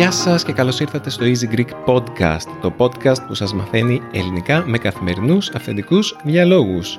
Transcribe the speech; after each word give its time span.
Γεια 0.00 0.10
σας 0.10 0.44
και 0.44 0.52
καλώς 0.52 0.80
ήρθατε 0.80 1.10
στο 1.10 1.24
Easy 1.24 1.54
Greek 1.54 1.68
Podcast, 1.86 2.48
το 2.60 2.74
podcast 2.78 3.26
που 3.26 3.34
σας 3.34 3.54
μαθαίνει 3.54 4.02
ελληνικά 4.12 4.64
με 4.66 4.78
καθημερινούς 4.78 5.50
αυθεντικούς 5.50 6.16
διαλόγους. 6.24 6.98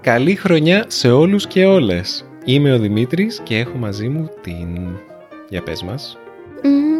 Καλή 0.00 0.34
χρονιά 0.34 0.84
σε 0.88 1.10
όλους 1.10 1.46
και 1.46 1.66
όλες. 1.66 2.24
Είμαι 2.44 2.72
ο 2.72 2.78
Δημήτρης 2.78 3.40
και 3.42 3.58
έχω 3.58 3.76
μαζί 3.78 4.08
μου 4.08 4.30
την... 4.42 4.78
Για 5.48 5.62
πες 5.62 5.82
μας. 5.82 6.18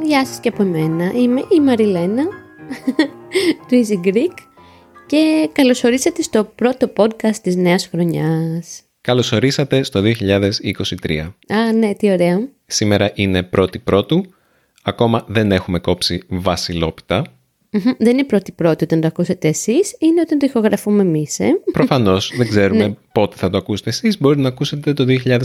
γεια 0.02 0.26
σας 0.26 0.40
και 0.40 0.48
από 0.48 0.62
μένα. 0.62 1.12
Είμαι 1.14 1.40
η 1.40 1.60
Μαριλένα 1.60 2.22
του 3.68 3.84
Easy 3.84 4.06
Greek 4.06 4.34
και 5.06 5.48
καλωσορίσατε 5.52 6.22
στο 6.22 6.44
πρώτο 6.54 6.92
podcast 6.96 7.36
της 7.42 7.56
νέας 7.56 7.86
χρονιάς. 7.86 8.82
Καλωσορίσατε 9.00 9.82
στο 9.82 10.02
2023. 11.02 11.32
Α, 11.48 11.72
ναι, 11.72 11.94
τι 11.94 12.10
ωραία. 12.10 12.48
Σήμερα 12.66 13.10
είναι 13.14 13.42
πρώτη 13.42 13.78
πρώτου. 13.78 14.24
Ακόμα 14.82 15.24
δεν 15.28 15.52
έχουμε 15.52 15.78
κόψει 15.78 16.22
βασιλόπιτα. 16.28 17.24
Δεν 17.98 18.12
είναι 18.12 18.24
πρώτη 18.24 18.52
πρώτη 18.52 18.84
όταν 18.84 19.00
το 19.00 19.06
ακούσετε 19.06 19.48
εσείς, 19.48 19.96
είναι 19.98 20.20
όταν 20.20 20.38
το 20.38 20.46
ηχογραφούμε 20.46 21.02
εμείς, 21.02 21.40
ε; 21.40 21.48
Προφανώς, 21.72 22.32
δεν 22.38 22.48
ξέρουμε 22.48 22.86
ναι. 22.86 22.94
πότε 23.12 23.36
θα 23.36 23.50
το 23.50 23.56
ακούσετε 23.56 23.90
εσείς, 23.90 24.20
μπορεί 24.20 24.40
να 24.40 24.48
ακούσετε 24.48 24.92
το 24.92 25.04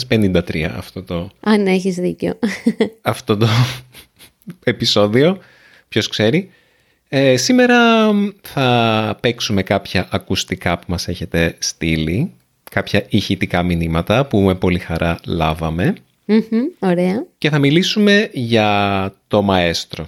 2053 0.10 0.62
αυτό 0.76 1.04
το... 1.04 1.30
Α, 1.40 1.58
ναι, 1.58 1.72
έχεις 1.72 1.96
δίκιο. 1.96 2.34
Αυτό 3.02 3.38
το 3.38 3.48
επεισόδιο, 4.64 5.38
ποιος 5.90 6.08
ξέρει. 6.08 6.50
Ε, 7.10 7.38
σήμερα 7.38 8.10
θα 8.42 9.18
παίξουμε 9.22 9.64
κάποια 9.64 10.08
ακουστικά 10.12 10.78
που 10.78 10.86
μας 10.88 11.08
έχετε 11.08 11.56
στείλει, 11.60 12.32
κάποια 12.72 13.06
ηχητικά 13.10 13.64
μηνύματα 13.64 14.26
που 14.26 14.40
με 14.40 14.56
πολύ 14.56 14.80
χαρά 14.80 15.20
λάβαμε 15.26 15.94
ωραία. 16.80 17.26
Και 17.38 17.50
θα 17.50 17.60
μιλήσουμε 17.60 18.30
για 18.34 19.14
το 19.28 19.42
μαέστρο. 19.42 20.08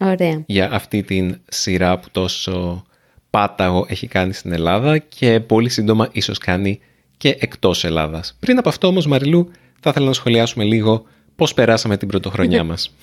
Ωραία. 0.00 0.42
Για 0.46 0.72
αυτή 0.72 1.02
την 1.02 1.40
σειρά 1.48 1.98
που 1.98 2.08
τόσο 2.12 2.84
πάταγο 3.30 3.86
έχει 3.88 4.06
κάνει 4.06 4.32
στην 4.32 4.52
Ελλάδα 4.52 4.98
και 4.98 5.40
πολύ 5.40 5.68
σύντομα 5.68 6.08
ίσως 6.12 6.38
κάνει 6.38 6.80
και 7.16 7.36
εκτός 7.38 7.84
Ελλάδας. 7.84 8.36
Πριν 8.40 8.58
από 8.58 8.68
αυτό 8.68 8.86
όμως 8.86 9.06
Μαριλού 9.06 9.50
θα 9.80 9.90
ήθελα 9.90 10.06
να 10.06 10.12
σχολιάσουμε 10.12 10.64
λίγο 10.64 11.04
πώς 11.36 11.54
περάσαμε 11.54 11.96
την 11.96 12.08
πρωτοχρονιά 12.08 12.64
μας. 12.64 12.94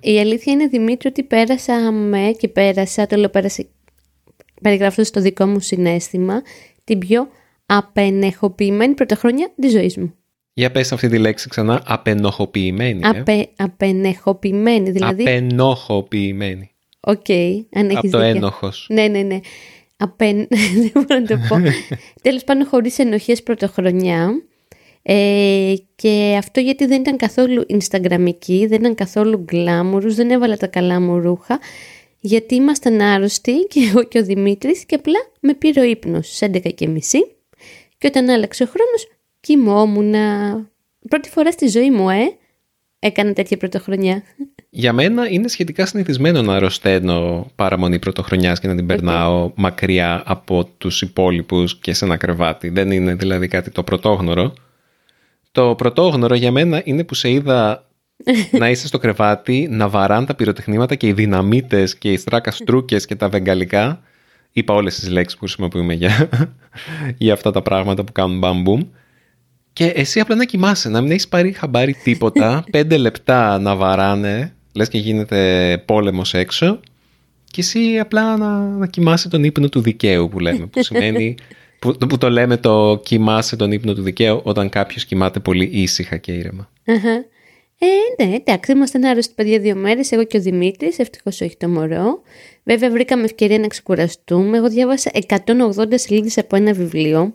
Η 0.00 0.18
αλήθεια 0.20 0.52
είναι 0.52 0.66
Δημήτρη 0.66 1.08
ότι 1.08 1.22
πέρασαμε 1.22 2.34
και 2.38 2.48
πέρασα, 2.48 3.06
το 3.06 3.16
λέω 3.16 3.28
πέρασε, 3.28 3.66
περιγράφω 4.62 5.04
στο 5.04 5.20
δικό 5.20 5.46
μου 5.46 5.60
συναίσθημα, 5.60 6.42
την 6.84 6.98
πιο 6.98 7.28
απενεχοποιημένη 7.66 8.94
πρωτοχρονιά 8.94 9.52
της 9.60 9.72
ζωής 9.72 9.96
μου. 9.96 10.14
Για 10.54 10.70
πες 10.70 10.92
αυτή 10.92 11.08
τη 11.08 11.18
λέξη 11.18 11.48
ξανά, 11.48 11.82
απενοχοποιημένη. 11.86 13.00
Ε. 13.02 13.08
Απε, 13.08 13.48
απενεχοποιημένη, 13.56 14.90
δηλαδή. 14.90 15.22
Απενοχοποιημένη. 15.22 16.70
OK, 17.00 17.24
okay, 17.28 17.64
αν 17.74 17.90
έχεις 17.90 17.98
Από 17.98 18.10
το 18.10 18.18
ένοχος. 18.18 18.86
Ναι, 18.90 19.06
ναι, 19.06 19.22
ναι. 19.22 19.40
Απεν... 19.96 20.36
δεν 20.82 20.90
μπορώ 20.92 21.20
να 21.20 21.26
το 21.26 21.36
πω. 21.48 21.56
Τέλος 22.22 22.44
πάντων, 22.44 22.66
χωρίς 22.66 22.98
ενοχές 22.98 23.42
πρωτοχρονιά. 23.42 24.30
Ε, 25.02 25.74
και 25.94 26.34
αυτό 26.38 26.60
γιατί 26.60 26.86
δεν 26.86 27.00
ήταν 27.00 27.16
καθόλου 27.16 27.66
Instagramική, 27.68 28.64
δεν 28.68 28.80
ήταν 28.80 28.94
καθόλου 28.94 29.44
glamorous, 29.44 30.14
δεν 30.14 30.30
έβαλα 30.30 30.56
τα 30.56 30.66
καλά 30.66 31.00
μου 31.00 31.18
ρούχα, 31.18 31.60
γιατί 32.20 32.54
ήμασταν 32.54 33.00
άρρωστοι 33.00 33.52
και 33.52 33.80
εγώ 33.88 34.04
και 34.04 34.18
ο 34.18 34.22
Δημήτρης 34.22 34.84
και 34.84 34.94
απλά 34.94 35.18
με 35.40 35.54
πήρε 35.54 35.80
ο 35.80 35.84
ύπνος 35.84 36.26
στις 36.26 36.48
11.30 36.52 36.90
και 37.98 38.06
όταν 38.06 38.28
άλλαξε 38.28 38.62
ο 38.62 38.66
χρόνος 38.66 39.08
κοιμόμουν. 39.44 40.14
Πρώτη 41.08 41.30
φορά 41.30 41.52
στη 41.52 41.66
ζωή 41.66 41.90
μου, 41.90 42.10
ε, 42.10 42.36
έκανα 42.98 43.32
τέτοια 43.32 43.56
πρωτοχρονιά. 43.56 44.22
Για 44.70 44.92
μένα 44.92 45.28
είναι 45.28 45.48
σχετικά 45.48 45.86
συνηθισμένο 45.86 46.42
να 46.42 46.54
αρρωσταίνω 46.54 47.46
παραμονή 47.54 47.98
πρωτοχρονιάς 47.98 48.60
και 48.60 48.68
να 48.68 48.74
την 48.74 48.86
περνάω 48.86 49.52
μακριά 49.54 50.22
από 50.26 50.64
τους 50.78 51.02
υπόλοιπους 51.02 51.78
και 51.78 51.92
σε 51.92 52.04
ένα 52.04 52.16
κρεβάτι. 52.16 52.68
Δεν 52.68 52.90
είναι 52.90 53.14
δηλαδή 53.14 53.48
κάτι 53.48 53.70
το 53.70 53.82
πρωτόγνωρο. 53.82 54.54
Το 55.52 55.74
πρωτόγνωρο 55.74 56.34
για 56.34 56.50
μένα 56.50 56.82
είναι 56.84 57.04
που 57.04 57.14
σε 57.14 57.30
είδα 57.30 57.88
να 58.60 58.70
είσαι 58.70 58.86
στο 58.86 58.98
κρεβάτι, 58.98 59.68
να 59.70 59.88
βαράν 59.88 60.26
τα 60.26 60.34
πυροτεχνήματα 60.34 60.94
και 60.94 61.06
οι 61.06 61.12
δυναμίτες 61.12 61.96
και 61.96 62.12
οι 62.12 62.16
στράκαστρούκες 62.16 63.06
και 63.06 63.14
τα 63.14 63.28
βεγγαλικά. 63.28 64.00
Είπα 64.52 64.74
όλες 64.74 64.94
τις 64.94 65.08
λέξεις 65.08 65.38
που 65.38 65.44
χρησιμοποιούμε 65.44 65.94
για, 65.94 66.28
για 67.24 67.32
αυτά 67.32 67.50
τα 67.50 67.62
πράγματα 67.62 68.04
που 68.04 68.12
κάνουν 68.12 68.38
μπαμπουμ. 68.38 68.80
Και 69.74 69.86
εσύ 69.86 70.20
απλά 70.20 70.36
να 70.36 70.44
κοιμάσαι, 70.44 70.88
να 70.88 71.00
μην 71.00 71.10
έχεις 71.10 71.28
πάρει 71.28 71.52
χαμπάρι 71.52 71.94
τίποτα, 71.94 72.64
πέντε 72.70 72.96
λεπτά 72.96 73.58
να 73.58 73.76
βαράνε, 73.76 74.54
λες 74.74 74.88
και 74.88 74.98
γίνεται 74.98 75.82
πόλεμος 75.86 76.34
έξω 76.34 76.80
και 77.50 77.60
εσύ 77.60 77.98
απλά 77.98 78.36
να, 78.36 78.58
να 78.58 78.86
κοιμάσαι 78.86 79.28
τον 79.28 79.44
ύπνο 79.44 79.68
του 79.68 79.80
δικαίου 79.80 80.28
που 80.28 80.38
λέμε, 80.38 80.66
που 80.66 80.82
σημαίνει, 80.82 81.34
που, 81.78 81.96
που 82.08 82.18
το 82.18 82.30
λέμε 82.30 82.56
το 82.56 83.00
κοιμάσαι 83.04 83.56
τον 83.56 83.72
ύπνο 83.72 83.94
του 83.94 84.02
δικαίου 84.02 84.40
όταν 84.44 84.68
κάποιος 84.68 85.04
κοιμάται 85.04 85.40
πολύ 85.40 85.68
ήσυχα 85.72 86.16
και 86.16 86.32
ήρεμα. 86.32 86.70
Ε, 87.78 88.24
ναι, 88.24 88.34
εντάξει, 88.34 88.72
ήμασταν 88.72 89.04
άρρωστοι 89.04 89.34
παιδιά 89.34 89.58
δύο 89.58 89.74
μέρες, 89.74 90.12
εγώ 90.12 90.24
και 90.24 90.36
ο 90.36 90.40
Δημήτρης, 90.40 90.98
ευτυχώς 90.98 91.40
όχι 91.40 91.56
το 91.56 91.68
μωρό. 91.68 92.22
Βέβαια, 92.62 92.90
βρήκαμε 92.90 93.24
ευκαιρία 93.24 93.58
να 93.58 93.66
ξεκουραστούμε. 93.66 94.56
Εγώ 94.56 94.68
διάβασα 94.68 95.10
180 95.26 95.84
σελίδες 95.94 96.38
από 96.38 96.56
ένα 96.56 96.72
βιβλίο 96.72 97.34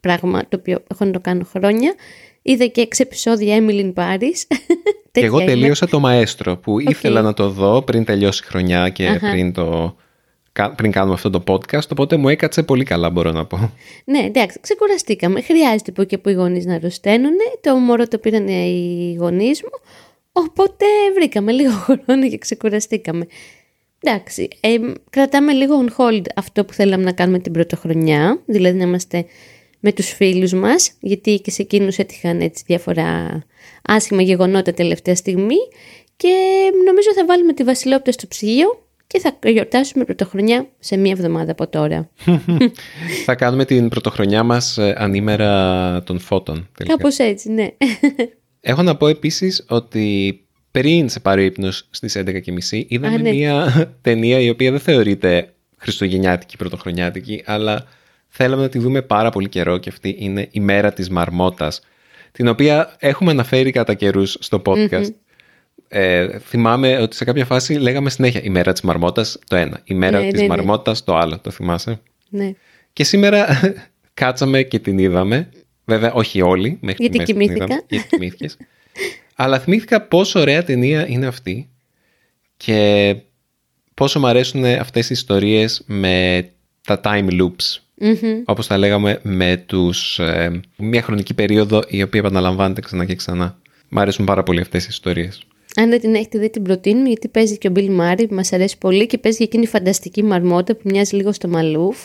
πράγμα 0.00 0.40
το 0.48 0.56
οποίο 0.60 0.82
έχω 0.90 1.04
να 1.04 1.10
το 1.10 1.20
κάνω 1.20 1.44
χρόνια. 1.44 1.94
Είδα 2.42 2.66
και 2.66 2.80
έξι 2.80 3.02
επεισόδια 3.02 3.58
Emily 3.58 3.80
in 3.80 3.94
Paris. 3.94 4.56
και 5.12 5.24
εγώ 5.24 5.44
τελείωσα 5.44 5.88
το 5.88 6.00
Μαέστρο 6.00 6.56
που 6.56 6.80
ήθελα 6.80 7.22
να 7.22 7.34
το 7.34 7.48
δω 7.48 7.82
πριν 7.82 8.04
τελειώσει 8.04 8.42
η 8.44 8.46
χρονιά 8.48 8.88
και 8.88 9.18
πριν, 9.20 9.52
το, 9.52 9.96
πριν 10.76 10.90
κάνουμε 10.90 11.14
αυτό 11.14 11.30
το 11.30 11.42
podcast, 11.46 11.88
οπότε 11.92 12.16
μου 12.16 12.28
έκατσε 12.28 12.62
πολύ 12.62 12.84
καλά 12.84 13.10
μπορώ 13.10 13.32
να 13.32 13.46
πω. 13.46 13.72
Ναι, 14.04 14.18
εντάξει, 14.18 14.58
ξεκουραστήκαμε. 14.60 15.40
Χρειάζεται 15.40 15.92
που 15.92 16.04
και 16.04 16.18
που 16.18 16.28
οι 16.28 16.32
γονείς 16.32 16.64
να 16.64 16.74
αρρωσταίνουν. 16.74 17.32
Το 17.60 17.76
μωρό 17.76 18.08
το 18.08 18.18
πήραν 18.18 18.48
οι 18.48 19.16
γονείς 19.18 19.62
μου. 19.62 19.90
Οπότε 20.32 20.84
βρήκαμε 21.14 21.52
λίγο 21.52 21.72
χρόνο 21.86 22.28
και 22.28 22.38
ξεκουραστήκαμε. 22.38 23.26
Εντάξει, 24.00 24.48
ε, 24.60 24.76
κρατάμε 25.10 25.52
λίγο 25.52 25.84
on 25.84 25.88
hold 25.96 26.22
αυτό 26.34 26.64
που 26.64 26.72
θέλαμε 26.72 27.04
να 27.04 27.12
κάνουμε 27.12 27.38
την 27.38 27.52
πρωτοχρονιά, 27.52 28.42
δηλαδή 28.46 28.78
να 28.78 28.84
είμαστε 28.84 29.26
με 29.80 29.92
τους 29.92 30.12
φίλους 30.12 30.52
μας, 30.52 30.92
γιατί 31.00 31.40
και 31.40 31.50
σε 31.50 31.62
εκείνους 31.62 31.98
έτυχαν 31.98 32.40
έτσι 32.40 32.64
διάφορα 32.66 33.38
άσχημα 33.82 34.22
γεγονότα 34.22 34.72
τελευταία 34.72 35.14
στιγμή 35.14 35.56
και 36.16 36.28
νομίζω 36.86 37.12
θα 37.14 37.24
βάλουμε 37.26 37.52
τη 37.52 37.64
Βασιλόπτα 37.64 38.12
στο 38.12 38.26
ψυγείο 38.26 38.82
και 39.06 39.18
θα 39.18 39.50
γιορτάσουμε 39.50 40.04
πρωτοχρονιά 40.04 40.68
σε 40.78 40.96
μία 40.96 41.12
εβδομάδα 41.12 41.52
από 41.52 41.68
τώρα. 41.68 42.10
θα 43.26 43.34
κάνουμε 43.34 43.64
την 43.64 43.88
πρωτοχρονιά 43.88 44.42
μας 44.42 44.78
ε, 44.78 44.94
ανήμερα 44.98 46.02
των 46.02 46.18
φώτων. 46.18 46.68
Τελικά. 46.76 46.96
Κάπως 46.96 47.18
έτσι, 47.18 47.50
ναι. 47.50 47.68
Έχω 48.60 48.82
να 48.82 48.96
πω 48.96 49.06
επίσης 49.06 49.64
ότι 49.68 50.38
πριν 50.70 51.08
σε 51.08 51.20
πάρει 51.20 51.44
ύπνος 51.44 51.88
στις 51.90 52.16
11.30 52.18 52.84
είδαμε 52.88 53.16
ναι. 53.16 53.30
μία 53.30 53.72
ταινία 54.02 54.40
η 54.40 54.50
οποία 54.50 54.70
δεν 54.70 54.80
θεωρείται 54.80 55.54
χριστουγεννιάτικη, 55.76 56.56
πρωτοχρονιάτικη, 56.56 57.42
αλλά 57.46 57.86
θέλαμε 58.40 58.62
να 58.62 58.68
τη 58.68 58.78
δούμε 58.78 59.02
πάρα 59.02 59.30
πολύ 59.30 59.48
καιρό 59.48 59.78
και 59.78 59.88
αυτή 59.88 60.16
είναι 60.18 60.48
η 60.50 60.60
μέρα 60.60 60.92
της 60.92 61.10
μαρμότας, 61.10 61.80
την 62.32 62.48
οποία 62.48 62.96
έχουμε 62.98 63.30
αναφέρει 63.30 63.70
κατά 63.70 63.94
καιρούς 63.94 64.36
στο 64.40 64.62
podcast. 64.64 65.08
Ε, 65.88 66.38
θυμάμαι 66.38 66.98
ότι 66.98 67.16
σε 67.16 67.24
κάποια 67.24 67.44
φάση 67.44 67.74
λέγαμε 67.74 68.10
συνέχεια 68.10 68.42
η 68.42 68.48
μέρα 68.48 68.72
της 68.72 68.80
μαρμότας 68.80 69.38
το 69.48 69.56
ένα, 69.56 69.80
η 69.84 69.94
μέρα 69.94 70.18
ναι, 70.20 70.30
της 70.30 70.40
ναι, 70.40 70.46
ναι. 70.46 70.56
μαρμότας 70.56 71.04
το 71.04 71.16
άλλο, 71.16 71.38
το 71.38 71.50
θυμάσαι; 71.50 72.00
Ναι. 72.28 72.52
Και 72.92 73.04
σήμερα 73.04 73.46
κάτσαμε 74.14 74.62
και 74.62 74.78
την 74.78 74.98
είδαμε, 74.98 75.48
βέβαια 75.84 76.12
όχι 76.12 76.42
όλοι, 76.42 76.78
μέχρι 76.80 77.06
γιατί 77.06 77.24
κοιμήθηκα. 77.24 77.66
γιατί 77.88 78.06
κοιμήθηκες. 78.08 78.56
Αλλά 79.40 79.58
θυμήθηκα 79.58 80.02
πόσο 80.02 80.40
ωραία 80.40 80.64
ταινία 80.64 81.08
είναι 81.08 81.26
αυτή 81.26 81.68
και 82.56 83.16
πόσο 83.94 84.18
μου 84.18 84.26
αρέσουν 84.26 84.64
αυτές 84.64 85.10
οι 85.10 85.12
ιστορίες 85.12 85.82
με 85.86 86.48
τα 86.86 87.00
time 87.04 87.28
loops 87.40 87.87
mm 88.00 88.42
όπως 88.44 88.66
τα 88.66 88.78
λέγαμε 88.78 89.20
με 89.22 89.62
τους, 89.66 90.18
ε, 90.18 90.60
μια 90.76 91.02
χρονική 91.02 91.34
περίοδο 91.34 91.82
η 91.88 92.02
οποία 92.02 92.20
επαναλαμβάνεται 92.20 92.80
ξανά 92.80 93.04
και 93.04 93.14
ξανά. 93.14 93.58
Μ' 93.88 93.98
αρέσουν 93.98 94.24
πάρα 94.24 94.42
πολύ 94.42 94.60
αυτές 94.60 94.84
οι 94.84 94.88
ιστορίες. 94.90 95.42
Αν 95.76 95.88
δεν 95.90 96.00
την 96.00 96.14
έχετε 96.14 96.38
δει 96.38 96.50
την 96.50 96.62
προτείνουμε 96.62 97.08
γιατί 97.08 97.28
παίζει 97.28 97.58
και 97.58 97.68
ο 97.68 97.70
Μπιλ 97.70 97.90
Μάρι 97.90 98.26
που 98.26 98.34
μας 98.34 98.52
αρέσει 98.52 98.78
πολύ 98.78 99.06
και 99.06 99.18
παίζει 99.18 99.38
και 99.38 99.44
εκείνη 99.44 99.62
η 99.62 99.66
φανταστική 99.66 100.22
μαρμότα 100.22 100.74
που 100.74 100.82
μοιάζει 100.84 101.16
λίγο 101.16 101.32
στο 101.32 101.48
Μαλούφ 101.48 102.04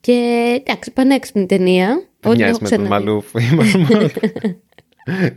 και 0.00 0.12
εντάξει 0.60 0.90
πανέξυπνη 0.92 1.46
ταινία. 1.46 2.08
Μοιάζει 2.34 2.58
με 2.60 2.68
τον 2.68 2.86
Μαλούφ 2.86 3.26
η 3.34 3.54
μαρμότα. 3.56 4.20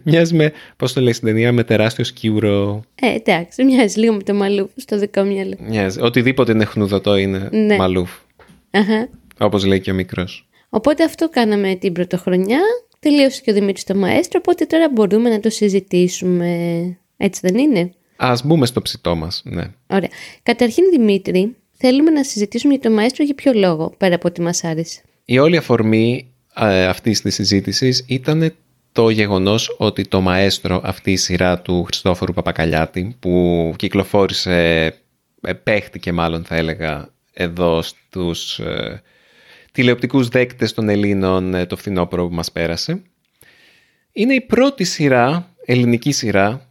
Μοιάζει 0.04 0.36
με, 0.36 0.52
πώς 0.78 0.94
το 0.94 1.02
λέει 1.02 1.14
στην 1.14 1.28
ταινία, 1.28 1.52
με 1.52 1.64
τεράστιο 1.64 2.04
σκύουρο. 2.04 2.82
Ε, 3.02 3.14
εντάξει, 3.14 3.64
μοιάζει 3.64 4.00
λίγο 4.00 4.14
με 4.14 4.24
το 4.24 4.34
μαλλούφ 4.34 4.70
στο 4.76 4.98
δικό 4.98 5.24
μυαλό. 5.24 5.56
Μοιάζει. 5.68 6.02
Οτιδήποτε 6.02 6.52
είναι 6.52 6.66
χνουδωτό 6.66 7.18
είναι 7.18 7.50
Ναι. 7.52 7.76
μαλούφ. 7.76 8.12
Αχα. 8.72 9.10
Όπως 9.40 9.66
λέει 9.66 9.80
και 9.80 9.92
ο 9.92 9.94
μικρός. 9.94 10.48
Οπότε 10.70 11.04
αυτό 11.04 11.30
κάναμε 11.30 11.76
την 11.76 11.94
πρωτοχρονιά. 11.94 12.60
Τελείωσε 13.00 13.42
και 13.42 13.52
ο 13.52 13.54
Δημήτρης 13.54 13.84
το 13.84 13.96
μαέστρο, 13.96 14.40
οπότε 14.44 14.66
τώρα 14.66 14.90
μπορούμε 14.90 15.30
να 15.30 15.40
το 15.40 15.50
συζητήσουμε. 15.50 16.48
Έτσι 17.18 17.40
δεν 17.44 17.58
είναι; 17.58 17.92
Α 18.16 18.34
μπούμε 18.44 18.66
στο 18.66 18.82
ψητό 18.82 19.16
μας. 19.16 19.42
Ναι. 19.46 19.72
Ωραία. 19.88 20.10
Καταρχήν, 20.44 20.84
Δημήτρη, 20.92 21.56
θέλουμε 21.72 22.12
να 22.12 22.24
συζητήσουμε 22.24 22.74
για 22.74 22.90
το 22.90 22.96
μαέστρο 22.96 23.24
για 23.26 23.36
ποιο 23.36 23.52
λόγο, 23.54 23.94
πέρα 23.98 24.16
από 24.16 24.28
ότι 24.28 24.42
μας 24.42 24.64
άρεσε; 24.64 25.02
Η 25.26 25.40
όλη 25.40 25.58
αφορμή 25.58 26.32
ε, 26.56 26.86
αυτής 26.86 27.22
της 27.22 27.34
συζήτησης 27.34 28.06
ήταν 28.08 28.54
το 28.92 29.10
γεγονός 29.10 29.76
ότι 29.78 30.08
το 30.08 30.22
μαέστρο 30.22 30.82
αυτή 30.84 31.12
η 31.12 31.18
σειρά 31.18 31.60
του 31.60 31.84
Χριστόφορου 31.84 32.34
Παπακαλιάτη 32.34 33.16
που 33.20 33.74
κυκλοφόρησε, 33.76 34.86
ε, 35.42 35.54
παίχτηκε 35.54 36.12
μάλλον 36.12 36.44
θα 36.44 36.56
έλεγα 36.56 37.10
εδώ 37.34 37.82
στους 37.82 38.60
ε, 38.60 39.02
τηλεοπτικούς 39.80 40.28
δέκτες 40.28 40.74
των 40.74 40.90
Ελλήνων 40.90 41.54
ε, 41.54 41.66
το 41.66 41.76
φθινόπωρο 41.76 42.28
που 42.28 42.34
μας 42.34 42.52
πέρασε 42.52 43.02
είναι 44.12 44.34
η 44.34 44.42
πρώτη 44.42 44.84
σειρά, 44.84 45.56
ελληνική 45.66 46.12
σειρά 46.12 46.70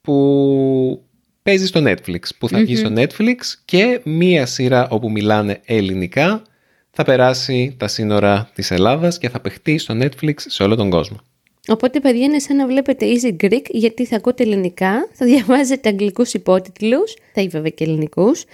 που 0.00 1.04
παίζει 1.42 1.66
στο 1.66 1.82
Netflix, 1.84 2.20
που 2.38 2.48
θα 2.48 2.58
βγει 2.58 2.76
στο 2.76 2.92
Netflix 2.96 3.36
και 3.64 4.00
μία 4.04 4.46
σειρά 4.46 4.88
όπου 4.90 5.10
μιλάνε 5.10 5.60
ελληνικά 5.64 6.42
θα 6.90 7.04
περάσει 7.04 7.74
τα 7.78 7.88
σύνορα 7.88 8.50
της 8.54 8.70
Ελλάδας 8.70 9.18
και 9.18 9.28
θα 9.28 9.40
παιχτεί 9.40 9.78
στο 9.78 9.98
Netflix 10.02 10.34
σε 10.36 10.62
όλο 10.62 10.76
τον 10.76 10.90
κόσμο. 10.90 11.20
Οπότε, 11.68 12.00
παιδιά, 12.00 12.24
είναι 12.24 12.38
σαν 12.38 12.56
να 12.56 12.66
βλέπετε 12.66 13.06
Easy 13.06 13.44
Greek, 13.44 13.64
γιατί 13.68 14.06
θα 14.06 14.16
ακούτε 14.16 14.42
ελληνικά, 14.42 15.08
θα 15.12 15.26
διαβάζετε 15.26 15.88
αγγλικούς 15.88 16.32
υπότιτλους, 16.32 17.14
θα 17.34 17.40
έχει 17.40 17.48
βέβαια 17.48 17.70
και 17.70 17.84
ελληνικούς, 17.84 18.44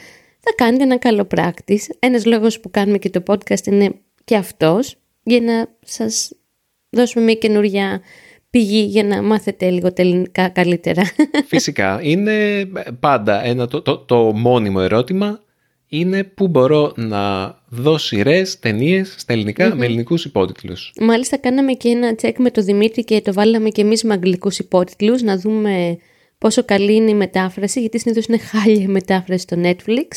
θα 0.47 0.55
κάνετε 0.57 0.83
ένα 0.83 0.99
καλό 0.99 1.27
practice. 1.37 1.87
Ένας 1.99 2.25
λόγος 2.25 2.61
που 2.61 2.71
κάνουμε 2.71 2.99
και 2.99 3.11
το 3.11 3.23
podcast 3.27 3.67
είναι 3.67 3.95
και 4.25 4.37
αυτός, 4.37 4.97
για 5.23 5.41
να 5.41 5.69
σας 5.85 6.33
δώσουμε 6.91 7.25
μια 7.25 7.35
καινούρια 7.35 8.01
πηγή 8.51 8.81
για 8.81 9.05
να 9.05 9.23
μάθετε 9.23 9.71
λίγο 9.71 9.93
τα 9.93 10.03
ελληνικά 10.03 10.49
καλύτερα. 10.49 11.03
Φυσικά, 11.53 11.99
είναι 12.03 12.67
πάντα 13.01 13.45
ένα, 13.45 13.67
το, 13.67 13.83
το, 13.83 13.99
το 13.99 14.17
μόνιμο 14.17 14.79
ερώτημα 14.83 15.41
είναι 15.89 16.25
πού 16.25 16.49
μπορώ 16.49 16.93
να 16.97 17.55
δω 17.69 17.99
σειρές, 17.99 18.59
ταινίες 18.59 19.15
στα 19.19 19.33
ελληνικα 19.33 19.75
με 19.75 19.85
ελληνικούς 19.85 20.25
υπότιτλους. 20.25 20.93
Μάλιστα 21.01 21.37
κάναμε 21.37 21.73
και 21.73 21.89
ένα 21.89 22.15
τσεκ 22.15 22.39
με 22.39 22.51
το 22.51 22.63
Δημήτρη 22.63 23.05
και 23.05 23.21
το 23.21 23.33
βάλαμε 23.33 23.69
και 23.69 23.81
εμείς 23.81 24.05
με 24.05 24.13
αγγλικούς 24.13 24.59
υπότιτλους 24.59 25.23
να 25.23 25.39
δούμε 25.39 25.99
πόσο 26.39 26.65
καλή 26.65 26.95
είναι 26.95 27.11
η 27.11 27.15
μετάφραση, 27.15 27.81
γιατί 27.81 27.99
συνήθως 27.99 28.27
είναι 28.27 28.39
χάλια 28.39 28.83
η 28.83 28.87
μετάφραση 28.87 29.43
στο 29.43 29.57
Netflix. 29.63 30.09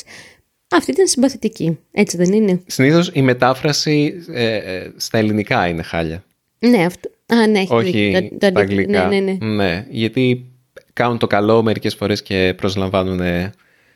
Αυτή 0.72 0.92
ήταν 0.92 1.08
συμπαθητική, 1.08 1.80
έτσι 1.92 2.18
δεν 2.18 2.34
είναι; 2.34 2.62
Συνήθως 2.68 3.10
η 3.14 3.22
μετάφραση 3.22 4.14
ε, 4.32 4.56
ε, 4.56 4.92
στα 4.98 5.18
ελληνικά 5.18 5.68
είναι 5.68 5.82
χάλια. 5.82 6.24
Ναι, 6.60 6.86
αυτό. 6.86 7.10
Α, 7.26 7.48
ναι, 7.48 7.60
έχει 7.60 7.74
Όχι 7.74 7.92
δίκιο. 7.92 8.12
Το- 8.22 8.28
το 8.30 8.36
στα 8.36 8.48
αντίθετο. 8.48 8.60
αγγλικά. 8.60 9.08
Ναι, 9.08 9.20
ναι, 9.20 9.32
ναι. 9.42 9.48
Ναι, 9.48 9.86
γιατί 9.90 10.46
κάνουν 10.94 11.18
το 11.18 11.28
καλό 11.28 11.64
μερικές 11.64 11.96
φορές 11.96 12.22
και 12.22 12.54
προσλαμβάνουν 12.58 13.20
ε, 13.20 13.52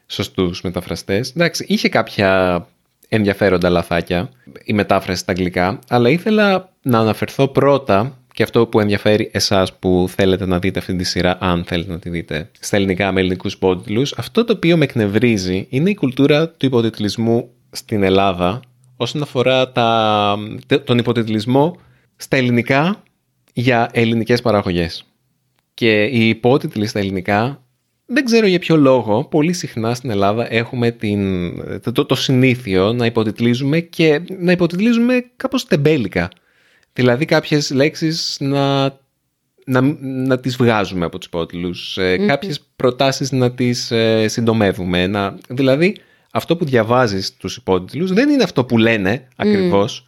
σωστούς 0.08 0.62
μεταφραστές. 0.62 1.30
Εντάξει, 1.30 1.66
είχε 1.68 1.90
κάποια 1.90 2.68
ενδιαφέροντα 3.10 3.70
λαθάκια 3.70 4.30
η 4.64 4.74
μετάφραση 4.74 5.20
στα 5.22 5.32
αγγλικά, 5.32 5.80
αλλά 5.88 6.10
ήθελα 6.10 6.74
να 6.82 7.00
αναφερθώ 7.00 7.48
πρώτα 7.48 8.18
και 8.34 8.44
αυτό 8.44 8.68
που 8.68 8.80
ενδιαφέρει 8.80 9.30
εσάς 9.34 9.74
που 9.74 10.06
θέλετε 10.10 10.46
να 10.46 10.60
δείτε 10.60 10.80
αυτή 10.80 10.96
τη 10.96 11.04
σειρά, 11.04 11.38
αν 11.40 11.64
θέλετε 11.64 11.92
να 11.92 12.00
τη 12.00 12.10
δείτε 12.10 12.50
στα 12.60 12.76
ελληνικά 12.76 13.12
με 13.12 13.20
ελληνικούς 13.20 13.54
υπότιτλους, 13.54 14.14
αυτό 14.18 14.44
το 14.44 14.54
οποίο 14.54 14.78
με 14.78 14.84
εκνευρίζει 14.84 15.66
είναι 15.70 15.90
η 15.90 15.96
κουλτούρα 15.96 16.50
του 16.50 16.66
υποτιτλισμού 16.66 17.50
στην 17.72 18.04
Ελλάδα 18.04 18.60
όσον 18.98 19.22
αφορά 19.22 19.72
τα, 19.72 20.38
τον 20.84 20.98
υποτιτλισμό 20.98 21.78
στα 22.16 22.38
ελληνικά 22.38 23.04
για 23.54 23.90
ελληνικές 23.94 24.42
παραγωγές. 24.42 25.06
Και 25.74 26.04
οι 26.04 26.30
υπότιτλοι 26.30 26.88
στα 26.88 27.00
ελληνικά, 27.00 27.64
δεν 28.06 28.26
ξέρω 28.26 28.48
για 28.48 28.60
ποιο 28.60 28.76
λόγο, 28.76 29.24
πολύ 29.24 29.54
συχνά 29.54 29.94
στην 29.94 30.10
Ελλάδα 30.10 30.54
έχουμε 30.54 30.92
την, 30.92 31.52
το, 31.94 32.06
το 32.06 32.16
συνήθειο 32.16 32.94
να 32.94 33.06
υποτιτλίζουμε 33.06 33.80
και 33.80 34.22
να 34.40 34.52
υποτιτλίζουμε 34.52 35.24
κάπως 35.36 35.66
τεμπέλικα. 35.66 36.30
Δηλαδή 36.94 37.26
κάποιες 37.26 37.72
λέξεις 37.72 38.38
να, 38.40 38.84
να, 39.66 39.82
να 40.02 40.40
τις 40.40 40.56
βγάζουμε 40.56 41.06
από 41.06 41.18
τους 41.18 41.28
υπότιτλους, 41.28 41.98
ε, 41.98 42.18
κάποιες 42.18 42.62
προτάσεις 42.76 43.32
να 43.32 43.52
τις 43.52 43.92
ε, 43.92 44.28
συντομεύουμε. 44.28 45.08
Να, 45.08 45.38
δηλαδή 45.48 45.98
αυτό 46.32 46.58
που 46.58 46.66
διαβάζεις 46.66 47.38
τους 47.38 47.56
υπότιτλους 47.56 48.14
δεν 48.14 48.30
είναι 48.30 48.44
αυτό 48.44 48.66
που 48.66 48.78
λένε 48.78 49.28
ακριβώς 49.36 50.08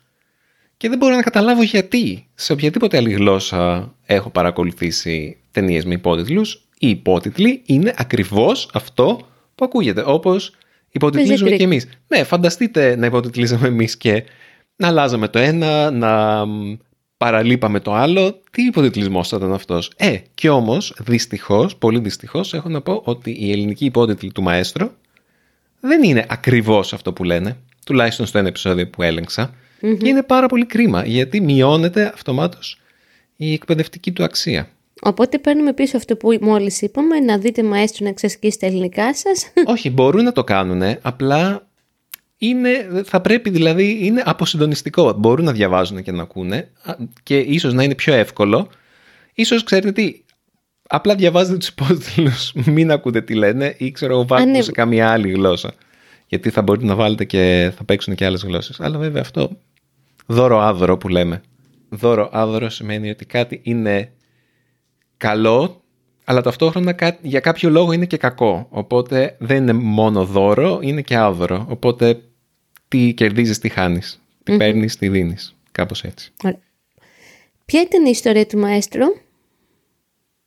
και 0.77 0.89
δεν 0.89 0.97
μπορώ 0.97 1.15
να 1.15 1.21
καταλάβω 1.21 1.63
γιατί. 1.63 2.27
Σε 2.35 2.53
οποιαδήποτε 2.53 2.97
άλλη 2.97 3.11
γλώσσα 3.11 3.93
έχω 4.05 4.29
παρακολουθήσει 4.29 5.37
ταινίες 5.51 5.85
με 5.85 5.93
υπότιτλους, 5.93 6.53
οι 6.79 6.89
υπότιτλοι 6.89 7.61
είναι 7.65 7.93
ακριβώς 7.97 8.69
αυτό 8.73 9.27
που 9.55 9.65
ακούγεται, 9.65 10.03
όπως 10.05 10.55
υποτιτλίζουμε 10.91 11.51
Greek. 11.51 11.57
και 11.57 11.63
εμείς. 11.63 11.87
Ναι, 12.07 12.23
φανταστείτε 12.23 12.95
να 12.95 13.05
υποτιτλίζαμε 13.05 13.67
εμείς 13.67 13.97
και 13.97 14.23
να 14.75 14.87
αλλάζαμε 14.87 15.27
το 15.27 15.39
ένα, 15.39 15.91
να 15.91 16.45
μ, 16.45 16.77
παραλείπαμε 17.17 17.79
το 17.79 17.93
άλλο. 17.93 18.41
Τι 18.51 18.61
υποτιτλισμός 18.63 19.27
θα 19.27 19.37
ήταν 19.37 19.53
αυτός; 19.53 19.91
Ε, 19.95 20.17
και 20.33 20.49
όμως, 20.49 20.95
δυστυχώς, 21.05 21.75
πολύ 21.75 21.99
δυστυχώς, 21.99 22.53
έχω 22.53 22.69
να 22.69 22.81
πω 22.81 23.01
ότι 23.05 23.37
η 23.39 23.51
ελληνική 23.51 23.85
υπότιτλη 23.85 24.31
του 24.31 24.41
Μαέστρο 24.41 24.91
δεν 25.79 26.03
είναι 26.03 26.25
ακριβώς 26.29 26.93
αυτό 26.93 27.13
που 27.13 27.23
λένε, 27.23 27.57
τουλάχιστον 27.85 28.25
στο 28.25 28.37
ένα 28.37 28.47
επεισόδιο 28.47 28.87
που 28.87 29.01
έλεγξα. 29.01 29.53
Και 29.79 30.07
είναι 30.07 30.23
πάρα 30.23 30.47
πολύ 30.47 30.65
κρίμα, 30.65 31.05
γιατί 31.05 31.41
μειώνεται 31.41 32.11
αυτομάτως 32.13 32.81
η 33.35 33.53
εκπαιδευτική 33.53 34.11
του 34.11 34.23
αξία. 34.23 34.69
Οπότε 35.01 35.39
παίρνουμε 35.39 35.73
πίσω 35.73 35.97
αυτό 35.97 36.15
που 36.15 36.37
μόλις 36.41 36.81
είπαμε, 36.81 37.19
να 37.19 37.37
δείτε 37.37 37.63
μαέστρο 37.63 38.03
να 38.03 38.09
εξασκήσει 38.09 38.59
τα 38.59 38.65
ελληνικά 38.65 39.15
σας. 39.15 39.51
Όχι, 39.65 39.89
μπορούν 39.89 40.23
να 40.23 40.31
το 40.31 40.43
κάνουν, 40.43 40.97
απλά 41.01 41.67
είναι, 42.37 43.03
θα 43.05 43.21
πρέπει 43.21 43.49
δηλαδή, 43.49 44.05
είναι 44.05 44.23
αποσυντονιστικό. 44.25 45.13
Μπορούν 45.13 45.45
να 45.45 45.51
διαβάζουν 45.51 46.03
και 46.03 46.11
να 46.11 46.21
ακούνε 46.21 46.71
α, 46.83 46.93
και 47.23 47.37
ίσως 47.37 47.73
να 47.73 47.83
είναι 47.83 47.95
πιο 47.95 48.13
εύκολο. 48.13 48.69
Ίσως 49.33 49.63
ξέρετε 49.63 49.91
τι, 49.91 50.23
απλά 50.87 51.15
διαβάζετε 51.15 51.57
τους 51.57 51.67
υπότιτλους, 51.67 52.53
μην 52.75 52.91
ακούτε 52.91 53.21
τι 53.21 53.33
λένε 53.33 53.75
ή 53.77 53.91
ξέρω 53.91 54.13
εγώ 54.13 54.25
βάλτε 54.25 54.49
ναι. 54.49 54.57
το 54.57 54.63
σε 54.63 54.71
καμία 54.71 55.11
άλλη 55.11 55.31
γλώσσα. 55.31 55.73
Γιατί 56.27 56.49
θα 56.49 56.61
μπορείτε 56.61 56.85
να 56.85 56.95
βάλετε 56.95 57.25
και 57.25 57.71
θα 57.77 57.83
παίξουν 57.83 58.15
και 58.15 58.25
άλλες 58.25 58.43
γλώσσες. 58.43 58.79
Αλλά 58.79 58.97
βέβαια 58.97 59.21
αυτό 59.21 59.57
δώρο 60.25 60.59
άδωρο 60.59 60.97
που 60.97 61.07
λέμε. 61.07 61.41
Δώρο 61.89 62.29
άδωρο 62.31 62.69
σημαίνει 62.69 63.09
ότι 63.09 63.25
κάτι 63.25 63.59
είναι 63.63 64.11
καλό, 65.17 65.83
αλλά 66.25 66.41
ταυτόχρονα 66.41 66.93
κά- 66.93 67.19
για 67.21 67.39
κάποιο 67.39 67.69
λόγο 67.69 67.91
είναι 67.91 68.05
και 68.05 68.17
κακό. 68.17 68.67
Οπότε 68.69 69.35
δεν 69.39 69.57
είναι 69.57 69.73
μόνο 69.73 70.25
δώρο, 70.25 70.79
είναι 70.81 71.01
και 71.01 71.15
άδωρο. 71.15 71.65
Οπότε 71.69 72.21
τι 72.87 73.13
κερδίζεις, 73.13 73.59
τι 73.59 73.69
χάνεις. 73.69 74.21
Τι 74.43 74.57
παίρνεις, 74.57 74.97
τι 74.97 75.09
δίνεις. 75.09 75.55
Κάπως 75.71 76.03
έτσι. 76.03 76.31
Ωραία. 76.43 76.59
Ποια 77.65 77.81
ήταν 77.81 78.05
η 78.05 78.09
ιστορία 78.11 78.45
του 78.45 78.57
μαέστρο; 78.57 79.05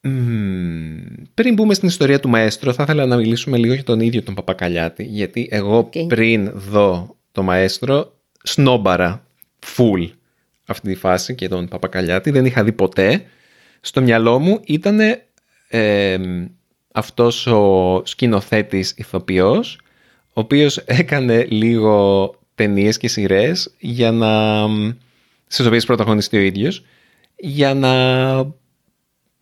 Μμμ, 0.01 0.97
Πριν 1.35 1.55
μπούμε 1.55 1.75
στην 1.75 1.89
ιστορία 1.89 2.21
του 2.21 2.29
Μαέστρο, 2.29 2.73
θα 2.73 2.83
ήθελα 2.83 3.07
να 3.07 3.17
μιλήσουμε 3.17 3.57
λίγο 3.57 3.75
για 3.75 3.85
τον 3.85 4.01
ίδιο 4.01 4.23
τον 4.23 4.35
Παπακαλιάτη. 4.35 5.05
Γιατί 5.05 5.49
εγώ 5.51 5.79
Οκ. 5.79 5.93
πριν 6.09 6.51
δω 6.55 7.17
το 7.33 7.43
Μαέστρο, 7.43 8.13
σνόμπαρα 8.43 9.27
full 9.77 10.11
αυτή 10.67 10.89
τη 10.89 10.95
φάση 10.95 11.35
και 11.35 11.49
τον 11.49 11.69
Παπακαλιάτη. 11.69 12.31
Δεν 12.31 12.45
είχα 12.45 12.65
δει 12.65 12.73
ποτέ. 12.73 13.25
Στο 13.81 14.01
μυαλό 14.01 14.39
μου 14.39 14.61
ήταν 14.65 14.99
ε, 15.69 16.19
αυτός 16.93 17.47
ο 17.47 18.03
σκηνοθέτης 18.05 18.95
ηθοποιός, 18.97 19.81
ο 20.27 20.41
οποίος 20.41 20.77
έκανε 20.77 21.45
λίγο 21.45 22.35
ταινίες 22.55 22.97
και 22.97 23.09
σειρές 23.09 23.75
για 23.79 24.13
να, 24.13 24.65
στις 25.47 25.67
οποίες 25.67 25.85
πρωταγωνιστεί 25.85 26.37
ο 26.37 26.41
ίδιος, 26.41 26.85
για 27.37 27.75
να 27.75 27.93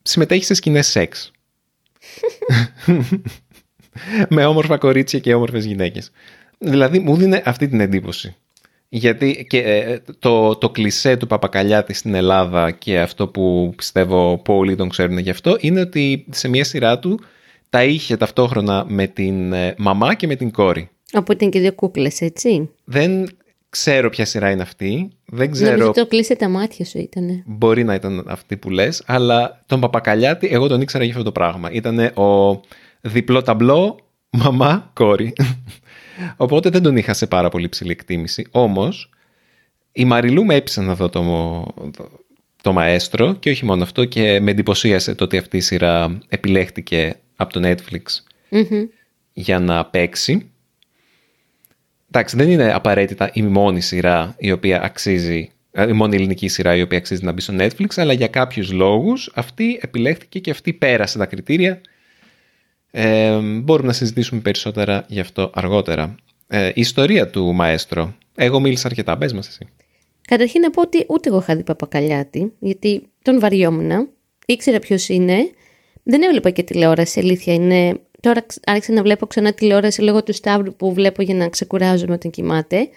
συμμετέχει 0.02 0.44
σε 0.44 0.54
σκηνές 0.54 0.86
σεξ. 0.86 1.30
με 4.28 4.44
όμορφα 4.44 4.78
κορίτσια 4.78 5.18
και 5.18 5.34
όμορφες 5.34 5.64
γυναίκες. 5.64 6.10
Δηλαδή 6.58 6.98
μου 6.98 7.16
δίνει 7.16 7.40
αυτή 7.44 7.68
την 7.68 7.80
εντύπωση. 7.80 8.36
Γιατί 8.88 9.46
και 9.48 9.58
ε, 9.58 9.98
το, 10.18 10.56
το 10.56 10.70
κλισέ 10.70 11.16
του 11.16 11.26
Παπακαλιάτη 11.26 11.92
στην 11.92 12.14
Ελλάδα 12.14 12.70
και 12.70 13.00
αυτό 13.00 13.28
που 13.28 13.72
πιστεύω 13.76 14.38
πολλοί 14.38 14.76
τον 14.76 14.88
ξέρουν 14.88 15.18
γι' 15.18 15.30
αυτό 15.30 15.56
είναι 15.60 15.80
ότι 15.80 16.24
σε 16.30 16.48
μια 16.48 16.64
σειρά 16.64 16.98
του 16.98 17.20
τα 17.70 17.84
είχε 17.84 18.16
ταυτόχρονα 18.16 18.84
με 18.88 19.06
την 19.06 19.52
ε, 19.52 19.74
μαμά 19.78 20.14
και 20.14 20.26
με 20.26 20.34
την 20.34 20.50
κόρη. 20.50 20.88
Όπου 21.12 21.32
ήταν 21.32 21.50
και 21.50 21.60
δύο 21.60 21.72
κούκλες, 21.72 22.20
έτσι. 22.20 22.70
Δεν 22.84 23.28
ξέρω 23.68 24.08
ποια 24.10 24.24
σειρά 24.24 24.50
είναι 24.50 24.62
αυτή. 24.62 25.10
Δεν 25.24 25.50
Νομίζω 25.50 25.64
ξέρω. 25.64 25.90
το 25.90 26.06
κλείσε 26.06 26.36
τα 26.36 26.48
μάτια 26.48 26.84
σου 26.84 26.98
ήτανε. 26.98 27.42
Μπορεί 27.46 27.84
να 27.84 27.94
ήταν 27.94 28.24
αυτή 28.28 28.56
που 28.56 28.70
λες, 28.70 29.02
αλλά 29.06 29.62
τον 29.66 29.80
Παπακαλιάτη 29.80 30.48
εγώ 30.50 30.68
τον 30.68 30.80
ήξερα 30.80 31.04
για 31.04 31.12
αυτό 31.12 31.24
το 31.24 31.32
πράγμα. 31.32 31.70
Ήταν 31.72 31.98
ο 31.98 32.60
διπλό 33.00 33.42
ταμπλό, 33.42 33.98
μαμά, 34.30 34.90
κόρη. 34.94 35.32
Οπότε 36.36 36.70
δεν 36.70 36.82
τον 36.82 36.96
είχα 36.96 37.14
σε 37.14 37.26
πάρα 37.26 37.48
πολύ 37.48 37.68
ψηλή 37.68 37.90
εκτίμηση. 37.90 38.46
Όμως, 38.50 39.10
η 39.92 40.04
Μαριλού 40.04 40.44
με 40.44 40.54
έπεισε 40.54 40.80
να 40.80 40.94
δω 40.94 41.08
το, 41.08 41.22
το, 41.96 42.10
το 42.62 42.72
μαέστρο 42.72 43.34
και 43.34 43.50
όχι 43.50 43.64
μόνο 43.64 43.82
αυτό 43.82 44.04
και 44.04 44.40
με 44.40 44.50
εντυπωσίασε 44.50 45.14
το 45.14 45.24
ότι 45.24 45.36
αυτή 45.36 45.56
η 45.56 45.60
σειρά 45.60 46.18
επιλέχτηκε 46.28 47.16
από 47.36 47.52
το 47.52 47.60
Netflix 47.64 48.02
Μμμ. 48.48 48.84
για 49.32 49.58
να 49.58 49.84
παίξει. 49.84 50.50
Εντάξει, 52.08 52.36
δεν 52.36 52.50
είναι 52.50 52.72
απαραίτητα 52.72 53.30
η 53.32 53.42
μόνη 53.42 53.80
σειρά 53.80 54.34
η 54.38 54.52
οποία 54.52 54.82
αξίζει, 54.82 55.50
ε, 55.70 55.88
η 55.88 55.92
μόνη 55.92 56.16
ελληνική 56.16 56.48
σειρά 56.48 56.76
η 56.76 56.82
οποία 56.82 56.98
αξίζει 56.98 57.24
να 57.24 57.32
μπει 57.32 57.40
στο 57.40 57.54
Netflix, 57.58 57.86
αλλά 57.96 58.12
για 58.12 58.28
κάποιους 58.28 58.72
λόγους 58.72 59.30
αυτή 59.34 59.78
επιλέχθηκε 59.82 60.38
και 60.38 60.50
αυτή 60.50 60.72
πέρασε 60.72 61.18
τα 61.18 61.26
κριτήρια. 61.26 61.80
Ε, 62.90 63.38
μπορούμε 63.38 63.86
να 63.88 63.92
συζητήσουμε 63.94 64.40
περισσότερα 64.40 65.04
γι' 65.08 65.20
αυτό 65.20 65.50
αργότερα. 65.54 66.14
Ε, 66.48 66.66
η 66.66 66.72
ιστορία 66.80 67.30
του 67.30 67.52
Μαέστρο. 67.54 68.14
Εγώ 68.34 68.60
μίλησα 68.60 68.86
αρκετά. 68.86 69.18
Πες 69.18 69.32
μας 69.32 69.48
εσύ. 69.48 69.66
Καταρχήν 70.28 70.60
να 70.60 70.70
πω 70.70 70.80
ότι 70.82 71.04
ούτε 71.08 71.28
εγώ 71.28 71.38
είχα 71.38 71.56
δει 71.56 71.62
Παπακαλιάτη, 71.62 72.52
γιατί 72.58 73.02
τον 73.22 73.40
βαριόμουν. 73.40 74.08
Ήξερα 74.46 74.78
ποιος 74.78 75.08
είναι. 75.08 75.36
Δεν 76.02 76.22
έβλεπα 76.22 76.50
και 76.50 76.62
τηλεόραση, 76.62 77.20
αλήθεια 77.20 77.54
είναι. 77.54 78.00
Τώρα 78.20 78.40
ξ- 78.40 78.70
άρχισα 78.70 78.92
να 78.92 79.02
βλέπω 79.02 79.26
ξανά 79.26 79.52
τηλεόραση 79.52 80.02
λόγω 80.02 80.22
του 80.22 80.32
Σταύρου 80.32 80.74
που 80.74 80.92
βλέπω 80.92 81.22
για 81.22 81.34
να 81.34 81.48
ξεκουράζομαι 81.48 82.12
όταν 82.14 82.30
κοιμάται. 82.30 82.88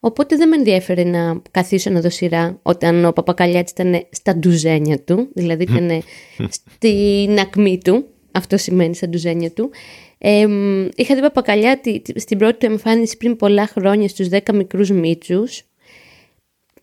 Οπότε 0.00 0.36
δεν 0.36 0.48
με 0.48 0.56
ενδιαφέρε 0.56 1.04
να 1.04 1.42
καθίσω 1.50 1.90
να 1.90 2.00
δω 2.00 2.10
σειρά 2.10 2.58
όταν 2.62 3.04
ο 3.04 3.12
Παπακαλιάτης 3.12 3.72
ήταν 3.72 4.06
στα 4.10 4.36
ντουζένια 4.36 5.00
του, 5.00 5.28
δηλαδή 5.34 5.62
ήταν 5.70 6.02
στην 6.50 7.38
ακμή 7.38 7.78
του, 7.84 8.06
αυτό 8.34 8.56
σημαίνει 8.56 8.94
στα 8.94 9.08
ντουζένια 9.08 9.50
του. 9.50 9.70
Ε, 10.18 10.46
μ, 10.46 10.88
είχα 10.96 11.14
δει 11.14 11.20
Παπακαλιάτη 11.20 12.02
στην 12.16 12.38
πρώτη 12.38 12.58
του 12.58 12.66
εμφάνιση 12.72 13.16
πριν 13.16 13.36
πολλά 13.36 13.66
χρόνια 13.66 14.08
στους 14.08 14.28
10 14.30 14.38
μικρούς 14.54 14.90
μίτσους. 14.90 15.62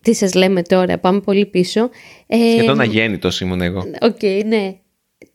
Τι 0.00 0.14
σας 0.14 0.34
λέμε 0.34 0.62
τώρα, 0.62 0.98
πάμε 0.98 1.20
πολύ 1.20 1.46
πίσω. 1.46 1.90
Ε, 2.26 2.36
Σχεδόν 2.56 2.80
αγέννητος 2.80 3.40
ήμουν 3.40 3.60
εγώ. 3.60 3.78
Οκ, 4.00 4.22
ναι. 4.46 4.76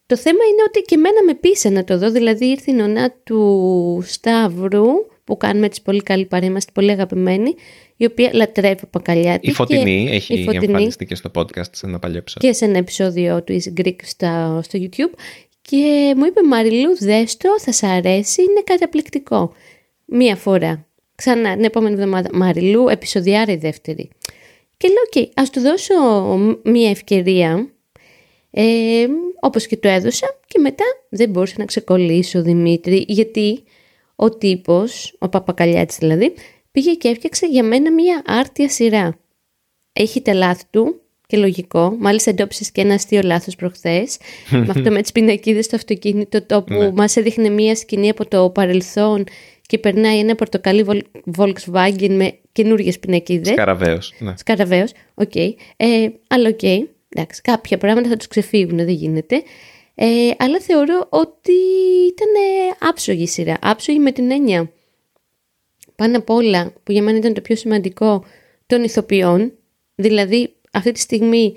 Το 0.05 0.17
θέμα 0.17 0.43
είναι 0.51 0.63
ότι 0.67 0.81
και 0.81 0.95
εμένα 0.95 1.23
με 1.25 1.33
έπεισε 1.33 1.69
να 1.69 1.83
το 1.83 1.97
δω. 1.97 2.11
Δηλαδή 2.11 2.45
ήρθε 2.45 2.71
η 2.71 2.73
νονά 2.73 3.13
του 3.23 4.03
Σταύρου 4.05 4.85
που 5.23 5.37
κάνουμε 5.37 5.65
έτσι 5.65 5.81
πολύ 5.81 6.01
καλή 6.03 6.25
παρέα, 6.25 6.49
είμαστε 6.49 6.71
πολύ 6.73 6.91
αγαπημένοι, 6.91 7.55
η 7.97 8.05
οποία 8.05 8.29
λατρεύει 8.33 8.75
Παπακαλιάτη. 8.75 9.47
Η 9.49 9.51
Φωτεινή 9.51 10.05
και- 10.09 10.15
έχει 10.15 10.33
η 10.39 10.43
Φωτεινή 10.43 10.65
εμφανιστεί 10.65 11.05
και 11.05 11.15
στο 11.15 11.31
podcast 11.35 11.69
σε 11.71 11.85
ένα 11.85 11.99
παλιό 11.99 12.17
επεισόδιο. 12.17 12.49
και 12.49 12.55
σε 12.55 12.65
ένα 12.65 12.77
επεισόδιο 12.77 13.43
του 13.43 13.57
Easy 13.61 13.81
Greek 13.81 13.95
στο, 14.03 14.59
στο 14.63 14.79
YouTube 14.81 15.19
και 15.69 16.13
μου 16.17 16.25
είπε 16.25 16.43
Μαριλού 16.43 16.97
δες 16.97 17.37
το, 17.37 17.49
θα 17.59 17.71
σ' 17.71 17.83
αρέσει, 17.83 18.41
είναι 18.41 18.61
καταπληκτικό. 18.63 19.53
Μία 20.05 20.35
φορά. 20.35 20.87
Ξανά 21.15 21.53
την 21.55 21.63
επόμενη 21.63 21.93
εβδομάδα 21.93 22.29
Μαριλού, 22.33 22.87
επεισοδιάρα 22.87 23.51
η 23.51 23.55
δεύτερη. 23.55 24.09
Και 24.77 24.87
λέω, 24.87 25.23
οκ, 25.23 25.31
ας 25.35 25.49
του 25.49 25.59
δώσω 25.59 25.93
μία 26.63 26.89
ευκαιρία, 26.89 27.71
ε, 28.51 29.07
όπως 29.39 29.67
και 29.67 29.77
το 29.77 29.87
έδωσα 29.87 30.39
και 30.47 30.59
μετά 30.59 30.83
δεν 31.09 31.29
μπορούσα 31.29 31.55
να 31.57 31.65
ξεκολλήσω 31.65 32.41
Δημήτρη, 32.41 33.05
γιατί 33.07 33.63
ο 34.15 34.29
τύπος, 34.29 35.15
ο 35.19 35.29
Παπακαλιάτης 35.29 35.97
δηλαδή, 35.97 36.33
πήγε 36.71 36.93
και 36.93 37.07
έφτιαξε 37.07 37.47
για 37.47 37.63
μένα 37.63 37.91
μία 37.93 38.21
άρτια 38.25 38.69
σειρά. 38.69 39.19
Έχει 39.93 40.21
τα 40.21 40.33
λάθη 40.33 40.63
του 40.69 41.01
και 41.27 41.37
λογικό. 41.37 41.95
Μάλιστα 41.99 42.29
εντόπισες 42.29 42.71
και 42.71 42.81
ένα 42.81 42.93
αστείο 42.93 43.21
λάθος 43.23 43.55
προχθές. 43.55 44.17
με 44.49 44.65
αυτό 44.69 44.91
με 44.91 45.01
τις 45.01 45.11
πινακίδες 45.11 45.65
στο 45.65 45.75
αυτοκίνητο, 45.75 46.41
το 46.45 46.63
που 46.63 46.73
Ναι. 46.73 46.91
μας 46.91 47.15
έδειχνε 47.15 47.49
μία 47.49 47.75
σκηνή 47.75 48.09
από 48.09 48.27
το 48.27 48.49
παρελθόν 48.49 49.23
και 49.61 49.77
περνάει 49.77 50.19
ένα 50.19 50.35
πορτοκαλί 50.35 50.85
Vol- 50.87 51.21
Volkswagen 51.37 52.09
με 52.09 52.37
καινούριες 52.51 52.99
πινακίδες. 52.99 53.55
Σκαραβαίος. 53.55 54.13
Ναι. 54.19 54.33
Σκαραβαίος, 54.37 54.91
οκ. 55.13 55.35
Ε, 55.35 55.55
αλλά 56.27 56.49
οκ. 56.49 56.63
Εντάξει, 57.09 57.41
κάποια 57.41 57.77
πράγματα 57.77 58.09
θα 58.09 58.17
τους 58.17 58.27
ξεφύγουν, 58.27 58.77
δεν 58.77 58.89
γίνεται. 58.89 59.43
Ε, 59.95 60.05
αλλά 60.37 60.59
θεωρώ 60.59 61.07
ότι 61.09 61.51
ήταν 62.07 62.27
άψογη 62.89 63.21
η 63.23 63.27
σειρά. 63.27 63.57
Άψογη 63.61 63.99
με 63.99 64.11
την 64.11 64.31
έννοια 64.31 64.71
πάνω 65.95 66.17
απ' 66.17 66.29
όλα, 66.29 66.73
που 66.83 66.91
για 66.91 67.01
μένα 67.01 67.17
ήταν 67.17 67.33
το 67.33 67.41
πιο 67.41 67.55
σημαντικό, 67.55 68.23
των 68.65 68.83
ηθοποιών. 68.83 69.51
Δηλαδή, 69.95 70.53
αυτή 70.77 70.91
τη 70.91 70.99
στιγμή, 70.99 71.55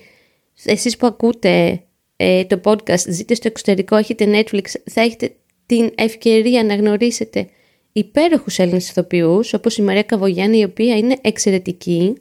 εσείς 0.65 0.97
που 0.97 1.07
ακούτε 1.07 1.83
ε, 2.17 2.45
το 2.45 2.61
podcast, 2.65 3.09
ζείτε 3.09 3.35
στο 3.35 3.49
εξωτερικό, 3.49 3.97
έχετε 3.97 4.25
Netflix, 4.27 4.65
θα 4.85 5.01
έχετε 5.01 5.35
την 5.67 5.91
ευκαιρία 5.95 6.65
να 6.65 6.75
γνωρίσετε 6.75 7.49
υπέροχους 7.93 8.59
Έλληνες 8.59 8.89
ηθοποιούς, 8.89 9.55
όπως 9.55 9.77
η 9.77 9.83
Μαρία 9.83 10.03
Καβογιάννη, 10.03 10.59
η 10.59 10.65
οποία 10.65 10.97
είναι 10.97 11.17
εξαιρετική 11.21 12.17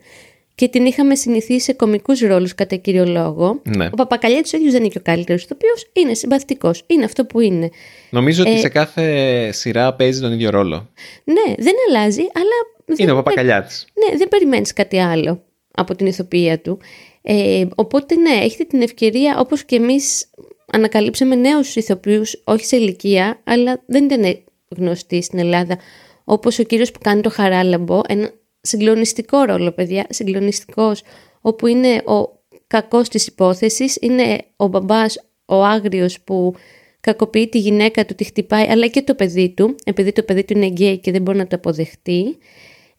και 0.56 0.68
την 0.68 0.86
είχαμε 0.86 1.16
συνηθίσει 1.16 1.60
σε 1.60 1.74
κομικούς 1.74 2.20
ρόλους 2.20 2.56
κατά 2.56 2.76
κύριο 2.76 3.06
λόγο. 3.06 3.62
Ναι. 3.64 3.86
Ο 3.86 3.96
Παπακαλιάτης 3.96 4.54
ο 4.54 4.58
ίδιος 4.58 4.72
δεν 4.72 4.82
είναι 4.82 4.92
και 4.92 4.98
ο 4.98 5.02
καλύτερος 5.04 5.44
ηθοποιός, 5.44 5.90
είναι 5.94 6.14
συμπαθητικός, 6.14 6.84
είναι 6.88 7.06
αυτό 7.06 7.26
που 7.26 7.40
είναι. 7.40 7.70
Νομίζω 8.10 8.44
Ε, 8.46 8.50
ότι 8.50 8.60
σε 8.60 8.70
κάθε 8.70 9.52
σειρά 9.52 9.94
παίζει 9.94 10.22
τον 10.22 10.32
ίδιο 10.32 10.50
ρόλο. 10.50 10.90
Ναι, 11.24 11.56
δεν 11.58 11.74
αλλάζει, 11.88 12.22
αλλά... 12.22 12.86
δεν 12.86 12.96
Είναι 13.00 13.12
ο 13.12 13.16
Παπακαλιάτης. 13.16 13.88
Ναι, 13.94 14.18
δεν 14.18 14.28
περιμένεις 14.28 14.74
κάτι 14.74 15.00
άλλο 15.00 15.44
από 15.80 15.96
την 15.96 16.06
ηθοποιία 16.06 16.60
του. 16.60 16.80
Ε, 17.22 17.66
οπότε 17.76 18.16
ναι, 18.16 18.32
έχετε 18.32 18.64
την 18.64 18.82
ευκαιρία, 18.82 19.40
όπως 19.40 19.64
και 19.64 19.76
εμείς 19.76 20.30
ανακαλύψαμε 20.72 21.36
νέους 21.36 21.76
ηθοποιούς, 21.76 22.42
όχι 22.44 22.66
σε 22.66 22.76
ηλικία, 22.76 23.42
αλλά 23.44 23.84
δεν 23.86 24.04
ήταν 24.06 24.44
γνωστοί 24.78 25.22
στην 25.22 25.40
Ελλάδα. 25.40 25.78
Όπως 26.24 26.60
ο 26.60 26.64
κύριος 26.64 26.92
που 26.92 27.00
κάνει 27.04 27.22
το 27.22 27.30
Χαράλαμπο, 27.30 28.02
ένα 28.08 28.32
συγκλονιστικό 28.62 29.42
ρόλο, 29.44 29.72
παιδιά, 29.72 30.06
συγκλονιστικός, 30.10 31.02
όπου 31.42 31.68
είναι 31.68 32.02
ο 32.06 32.40
κακός 32.68 33.10
της 33.10 33.28
υπόθεσης, 33.28 33.98
είναι 34.02 34.38
ο 34.56 34.68
μπαμπάς, 34.68 35.32
ο 35.46 35.64
άγριος 35.64 36.22
που 36.22 36.54
κακοποιεί 37.00 37.48
τη 37.48 37.60
γυναίκα 37.60 38.06
του, 38.06 38.16
τη 38.16 38.24
χτυπάει, 38.24 38.68
αλλά 38.68 38.88
και 38.88 39.02
το 39.02 39.16
παιδί 39.16 39.50
του, 39.50 39.76
επειδή 39.84 40.12
το 40.12 40.24
παιδί 40.24 40.44
του 40.44 40.54
είναι 40.58 40.68
γκέι 40.68 40.98
και 40.98 41.12
δεν 41.12 41.22
μπορεί 41.22 41.38
να 41.38 41.48
το 41.48 41.56
αποδεχτεί. 41.56 42.38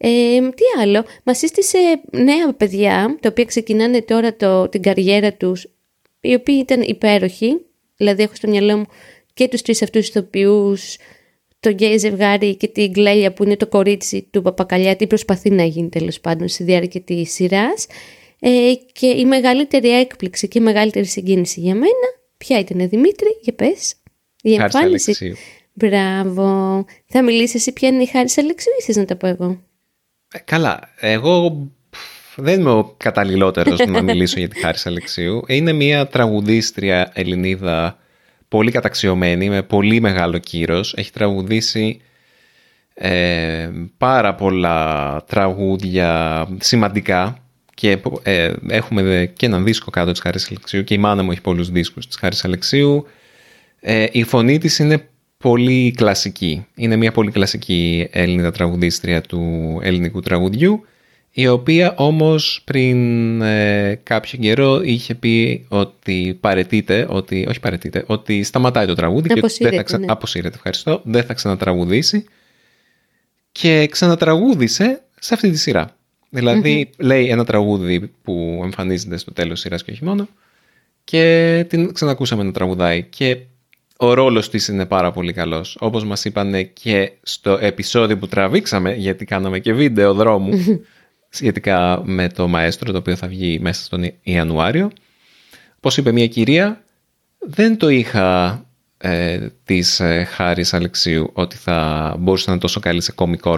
Ε, 0.02 0.40
τι 0.40 0.80
άλλο, 0.80 1.04
μας 1.24 1.38
σύστησε 1.38 1.78
νέα 2.10 2.52
παιδιά, 2.56 3.18
τα 3.20 3.28
οποία 3.28 3.44
ξεκινάνε 3.44 4.02
τώρα 4.02 4.36
το, 4.36 4.68
την 4.68 4.82
καριέρα 4.82 5.32
τους, 5.32 5.66
οι 6.20 6.34
οποίοι 6.34 6.58
ήταν 6.60 6.80
υπέροχοι, 6.82 7.60
δηλαδή 7.96 8.22
έχω 8.22 8.34
στο 8.34 8.48
μυαλό 8.48 8.76
μου 8.76 8.84
και 9.34 9.48
τους 9.48 9.62
τρεις 9.62 9.82
αυτούς 9.82 10.08
ηθοποιούς, 10.08 10.96
το 11.60 11.70
γκέι 11.70 11.96
ζευγάρι 11.96 12.56
και 12.56 12.68
την 12.68 12.90
Γκλέλια 12.90 13.32
που 13.32 13.44
είναι 13.44 13.56
το 13.56 13.66
κορίτσι 13.66 14.28
του 14.30 14.42
Παπακαλιάτη, 14.42 15.06
προσπαθεί 15.06 15.50
να 15.50 15.64
γίνει 15.64 15.88
τέλος 15.88 16.20
πάντων 16.20 16.48
στη 16.48 16.64
διάρκεια 16.64 17.00
της 17.00 17.32
σειράς. 17.32 17.86
Ε, 18.40 18.72
και 18.92 19.06
η 19.06 19.24
μεγαλύτερη 19.24 19.90
έκπληξη 19.90 20.48
και 20.48 20.58
η 20.58 20.62
μεγαλύτερη 20.62 21.06
συγκίνηση 21.06 21.60
για 21.60 21.74
μένα, 21.74 22.08
ποια 22.36 22.58
ήταν 22.58 22.88
Δημήτρη, 22.88 23.38
για 23.40 23.52
πες, 23.52 23.94
η 24.42 24.54
Χάρης 24.54 24.74
εμφάνιση. 24.74 25.16
Αλεξίου. 25.20 25.44
Μπράβο. 25.72 26.84
Θα 27.06 27.22
μιλήσεις 27.22 27.54
εσύ 27.54 27.72
ποια 27.72 27.88
είναι 27.88 28.02
η 28.02 28.06
Χάρης 28.06 28.38
Αλεξίου 28.38 28.72
ή 28.78 28.82
θες 28.82 28.96
να 28.96 29.04
τα 29.04 29.16
πω 29.16 29.26
εγώ; 29.26 29.60
Ε, 30.32 30.38
Καλά, 30.38 30.80
εγώ 30.96 31.68
πφ, 31.90 32.34
δεν 32.36 32.60
είμαι 32.60 32.70
ο 32.70 32.94
καταλληλότερος 32.96 33.78
να 33.78 34.02
μιλήσω 34.02 34.38
για 34.38 34.48
τη 34.48 34.60
Χάρης 34.60 34.86
Αλεξίου. 34.86 35.44
Είναι 35.46 35.72
μια 35.72 36.06
τραγουδίστρια 36.06 37.10
Ελληνίδα 37.14 37.98
πολύ 38.48 38.70
καταξιωμένη, 38.70 39.48
με 39.48 39.62
πολύ 39.62 40.00
μεγάλο 40.00 40.38
κύρος. 40.38 40.94
Έχει 40.96 41.12
τραγουδήσει 41.12 42.00
ε, 42.94 43.70
πάρα 43.98 44.34
πολλά 44.34 45.22
τραγούδια 45.26 46.46
σημαντικά 46.60 47.38
και 47.74 47.98
ε, 48.22 48.52
έχουμε 48.68 49.02
δε 49.02 49.26
και 49.26 49.46
έναν 49.46 49.64
δίσκο 49.64 49.90
κάτω 49.90 50.10
της 50.10 50.20
Χάρης 50.20 50.48
Αλεξίου 50.48 50.84
και 50.84 50.94
η 50.94 50.98
μάνα 50.98 51.22
μου 51.22 51.30
έχει 51.30 51.40
πολλούς 51.40 51.70
δίσκους 51.70 52.06
της 52.06 52.16
Χάρης 52.16 52.44
Αλεξίου. 52.44 53.06
Ε, 53.80 54.06
η 54.12 54.22
φωνή 54.22 54.58
της 54.58 54.78
είναι 54.78 55.08
πολύ 55.42 55.92
κλασική. 55.96 56.66
Είναι 56.74 56.96
μια 56.96 57.12
πολύ 57.12 57.30
κλασική 57.30 58.08
Έλληνα 58.10 58.50
τραγουδίστρια 58.52 59.20
του 59.20 59.78
ελληνικού 59.82 60.20
τραγουδιού 60.20 60.84
η 61.32 61.46
οποία 61.48 61.94
όμως 61.96 62.62
πριν 62.64 63.40
ε, 63.42 64.00
κάποιο 64.02 64.38
καιρό 64.38 64.80
είχε 64.82 65.14
πει 65.14 65.66
ότι 65.68 66.38
παρετείται, 66.40 67.06
ότι, 67.08 67.46
όχι 67.48 67.60
παρετείται, 67.60 68.04
ότι 68.06 68.42
σταματάει 68.42 68.86
το 68.86 68.94
τραγούδι 68.94 69.28
και 69.28 69.32
ότι 69.32 69.40
δεν 69.40 69.50
θα 69.50 69.66
Αποσύρεται, 69.66 69.82
ξα... 69.82 69.98
ναι. 69.98 70.06
αποσύρεται, 70.08 70.54
ευχαριστώ, 70.56 71.00
δεν 71.04 71.24
θα 71.24 71.34
ξανατραγουδήσει 71.34 72.24
και 73.52 73.86
ξανατραγούδισε 73.90 75.02
σε 75.18 75.34
αυτή 75.34 75.50
τη 75.50 75.58
σειρά. 75.58 75.96
δηλαδη 76.30 76.90
λέει 76.98 77.28
ένα 77.28 77.44
τραγούδι 77.44 78.10
που 78.22 78.60
εμφανίζεται 78.64 79.16
στο 79.16 79.32
τέλος 79.32 79.52
της 79.52 79.60
σειράς 79.60 79.84
και 79.84 79.90
όχι 79.90 80.04
μόνο 80.04 80.28
και 81.04 81.64
την 81.68 81.92
ξανακούσαμε 81.92 82.42
να 82.42 82.52
τραγουδάει 82.52 83.02
και 83.02 83.38
ο 84.02 84.14
ρόλος 84.14 84.50
της 84.50 84.68
είναι 84.68 84.86
πάρα 84.86 85.12
πολύ 85.12 85.32
καλός. 85.32 85.76
Όπως 85.80 86.04
μας 86.04 86.24
είπανε 86.24 86.62
και 86.62 87.12
στο 87.22 87.58
επεισόδιο 87.60 88.18
που 88.18 88.26
τραβήξαμε, 88.26 88.94
γιατί 88.94 89.24
κάναμε 89.24 89.58
και 89.58 89.72
βίντεο 89.72 90.14
δρόμου, 90.14 90.50
σχετικά 91.38 92.02
με 92.04 92.28
το 92.28 92.48
μαέστρο 92.48 92.92
το 92.92 92.98
οποίο 92.98 93.16
θα 93.16 93.28
βγει 93.28 93.58
μέσα 93.58 93.84
στον 93.84 94.12
Ιανουάριο. 94.22 94.90
Πώς 95.80 95.96
είπε 95.96 96.12
μια 96.12 96.26
κυρία, 96.26 96.84
δεν 97.38 97.76
το 97.76 97.88
είχα 97.88 98.64
ε, 98.98 99.46
της 99.64 100.00
ε, 100.00 100.24
Χάρης 100.24 100.74
Αλεξίου 100.74 101.30
ότι 101.32 101.56
θα 101.56 102.14
μπορούσε 102.18 102.44
να 102.46 102.52
είναι 102.52 102.60
τόσο 102.60 102.80
καλή 102.80 103.00
σε 103.00 103.12
κομικό 103.12 103.56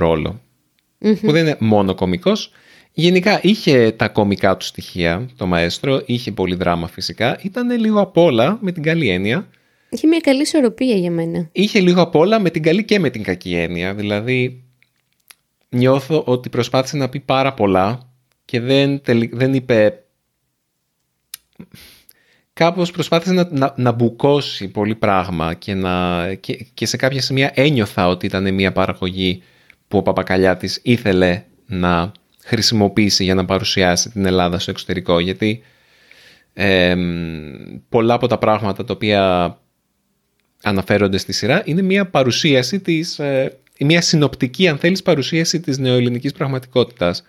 Που 0.99 1.33
δεν 1.33 1.47
είναι 1.47 1.57
μόνο 1.59 1.95
κομικός. 1.95 2.53
Γενικά 2.93 3.41
είχε 3.43 3.91
τα 3.91 4.09
κομικά 4.09 4.57
του 4.57 4.65
στοιχεία 4.65 5.29
το 5.37 5.47
μαέστρο, 5.47 6.03
είχε 6.07 6.33
πολύ 6.33 6.55
δράμα 6.55 6.89
φυσικά. 6.89 7.39
Ήταν 7.43 7.81
λίγο 7.81 8.01
απ' 8.01 8.17
όλα 8.17 8.59
με 8.61 8.73
την 8.73 8.83
καλή 8.83 9.09
έννοια. 9.09 9.49
Είχε 9.93 10.07
μια 10.07 10.21
καλή 10.21 10.41
ισορροπία 10.41 10.97
για 10.97 11.11
μένα. 11.11 11.49
Είχε 11.53 11.81
λίγο 11.81 12.03
απ' 12.03 12.15
όλα 12.15 12.41
με 12.41 12.51
την 12.51 12.63
καλή 12.63 12.85
και 12.85 12.99
με 12.99 13.11
την 13.11 13.23
κακή 13.23 13.55
έννοια. 13.55 13.95
Δηλαδή 13.95 14.65
νιώθω 15.69 16.23
ότι 16.27 16.49
προσπάθησε 16.49 16.97
να 16.97 17.09
πει 17.09 17.21
πάρα 17.21 17.55
πολλά 17.55 18.13
και 18.45 18.61
δεν, 18.61 19.01
δεν 19.33 19.55
είπε... 19.55 20.05
Κάπως 22.53 22.91
προσπάθησε 22.91 23.33
να, 23.33 23.49
να, 23.51 23.75
να 23.77 23.93
μπουκώσει 23.93 24.69
πολύ 24.69 24.95
πράγμα 24.95 25.55
και, 25.55 25.75
να, 25.75 26.35
και, 26.35 26.67
και 26.75 26.87
σε 26.87 26.97
κάποια 26.97 27.21
σημεία 27.21 27.51
ένιωθα 27.55 28.09
ότι 28.09 28.27
ήταν 28.27 28.55
μια 28.55 28.73
παραγωγή 28.73 29.43
που 29.89 29.99
ο 29.99 30.03
Παπακαλιάτης 30.03 30.81
ήθελε 30.83 31.45
να 31.67 32.13
χρησιμοποιήσει 32.45 33.25
για 33.25 33.35
να 33.35 33.45
παρουσιάσει 33.45 34.11
την 34.11 34.27
Ελλάδα 34.27 34.59
στο 34.59 34.71
εξωτερικό 34.71 35.19
γιατί 35.21 35.63
πολλά 37.89 38.15
από 38.15 38.27
τα 38.27 38.39
πράγματα 38.39 38.85
τα 38.85 38.93
οποία 38.93 39.57
αναφέρονται 40.62 41.19
στη 41.19 41.33
σειρά 41.33 41.62
είναι 41.64 41.83
μια 41.83 42.07
παρουσίαση 42.07 42.81
της 42.81 43.19
ε, 43.19 43.57
μια 43.85 44.00
συνοπτική, 44.00 44.69
αν 44.69 44.78
θέλεις, 44.78 45.02
παρουσίαση 45.02 45.61
της 45.61 45.78
νεοελληνικής 45.78 46.33
πραγματικότητας. 46.33 47.25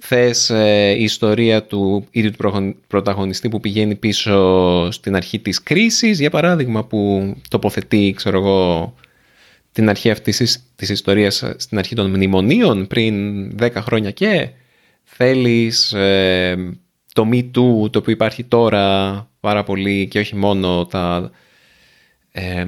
Θες 0.00 0.50
ε, 0.50 0.94
η 0.98 1.02
ιστορία 1.02 1.62
του 1.62 2.06
ίδιου 2.10 2.30
του 2.30 2.76
πρωταγωνιστή 2.86 3.48
που 3.48 3.60
πηγαίνει 3.60 3.94
πίσω 3.94 4.90
στην 4.90 5.16
αρχή 5.16 5.38
της 5.38 5.62
κρίσης, 5.62 6.20
για 6.20 6.30
παράδειγμα, 6.30 6.84
που 6.84 7.34
τοποθετεί, 7.48 8.12
ξέρω 8.16 8.38
εγώ, 8.38 8.94
την 9.72 9.88
αρχή 9.88 10.10
αυτής 10.10 10.64
της 10.76 10.88
ιστορίας 10.88 11.44
στην 11.56 11.78
αρχή 11.78 11.94
των 11.94 12.10
μνημονίων 12.10 12.86
πριν 12.86 13.14
10 13.60 13.70
χρόνια 13.74 14.10
και 14.10 14.48
θέλεις 15.04 15.92
ε, 15.92 16.56
το 17.12 17.28
Me 17.32 17.38
Too, 17.38 17.90
το 17.90 18.00
που 18.00 18.10
υπάρχει 18.10 18.44
τώρα 18.44 19.28
πάρα 19.40 19.64
πολύ 19.64 20.08
και 20.08 20.18
όχι 20.18 20.36
μόνο 20.36 20.86
τα 20.86 21.30
ε, 22.32 22.66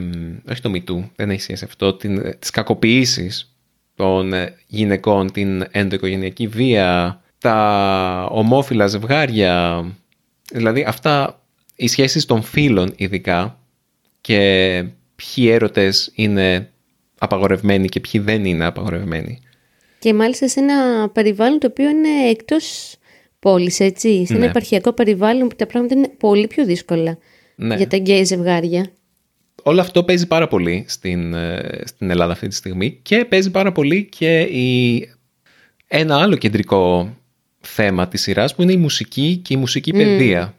όχι 0.51 0.61
το 0.61 0.71
μητού, 0.71 1.11
δεν 1.17 1.31
έχει 1.31 1.41
σχέση 1.41 1.65
αυτό, 1.65 1.95
την, 1.95 2.39
τις 2.39 2.51
κακοποιήσεις 2.51 3.55
των 3.95 4.33
ε, 4.33 4.55
γυναικών, 4.67 5.33
την 5.33 5.65
ενδοοικογενειακή 5.71 6.47
βία, 6.47 7.21
τα 7.39 8.29
ομόφυλα 8.31 8.87
ζευγάρια, 8.87 9.85
δηλαδή 10.53 10.85
αυτά 10.89 11.43
οι 11.77 11.89
σχέσεις 11.89 12.25
των 12.25 12.43
φίλων 12.43 12.93
ειδικά 12.97 13.59
και 14.21 14.85
ποιοι 15.17 15.49
έρωτες 15.51 16.13
είναι 16.15 16.71
απαγορευμένοι 17.19 17.89
και 17.89 18.01
ποιοι 18.01 18.21
δεν 18.21 18.45
είναι 18.45 18.65
απαγορευμένοι. 18.65 19.39
Και 19.99 20.15
μάλιστα 20.15 20.49
σε 20.49 20.61
ένα 20.61 21.09
περιβάλλον 21.09 21.59
το 21.59 21.67
οποίο 21.67 21.89
είναι 21.89 22.29
εκτός 22.29 22.97
πόλης, 23.39 23.81
έτσι. 23.81 24.27
Σε 24.27 24.33
ένα 24.33 24.43
ναι. 24.43 24.49
επαρχιακό 24.51 24.93
περιβάλλον 24.93 25.49
που 25.49 25.57
τα 25.57 25.67
πράγματα 25.67 25.95
είναι 25.95 26.09
πολύ 26.09 26.47
πιο 26.47 26.65
δύσκολα 26.65 27.19
ναι. 27.57 27.77
για 27.77 27.87
τα 27.87 27.97
γκέι 27.97 28.25
ζευγάρια 28.25 28.91
όλο 29.63 29.81
αυτό 29.81 30.05
παίζει 30.05 30.27
πάρα 30.27 30.49
πολύ 30.49 30.85
στην, 30.89 31.35
ε, 31.35 31.83
στην 31.85 32.11
Ελλάδα 32.11 32.33
αυτή 32.33 32.49
τη 32.49 32.55
στιγμή 32.55 32.99
και 33.03 33.25
παίζει 33.25 33.51
πάρα 33.51 33.73
πολύ 33.73 34.05
και 34.05 34.41
η, 34.41 35.09
ένα 35.87 36.21
άλλο 36.21 36.37
κεντρικό 36.37 37.15
θέμα 37.61 38.09
της 38.09 38.23
σειράς 38.23 38.55
που 38.55 38.63
είναι 38.63 38.73
η 38.73 38.77
μουσική 38.77 39.41
και 39.45 39.55
η 39.55 39.57
μουσική 39.57 39.93
παιδεία. 39.93 40.55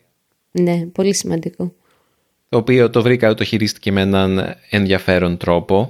Ναι, 0.51 0.85
πολύ 0.85 1.13
σημαντικό. 1.13 1.73
Το 2.49 2.57
οποίο 2.57 2.89
το 2.89 3.01
βρήκα, 3.01 3.33
το 3.33 3.43
χειρίστηκε 3.43 3.91
με 3.91 4.01
έναν 4.01 4.55
ενδιαφέρον 4.69 5.37
τρόπο. 5.37 5.89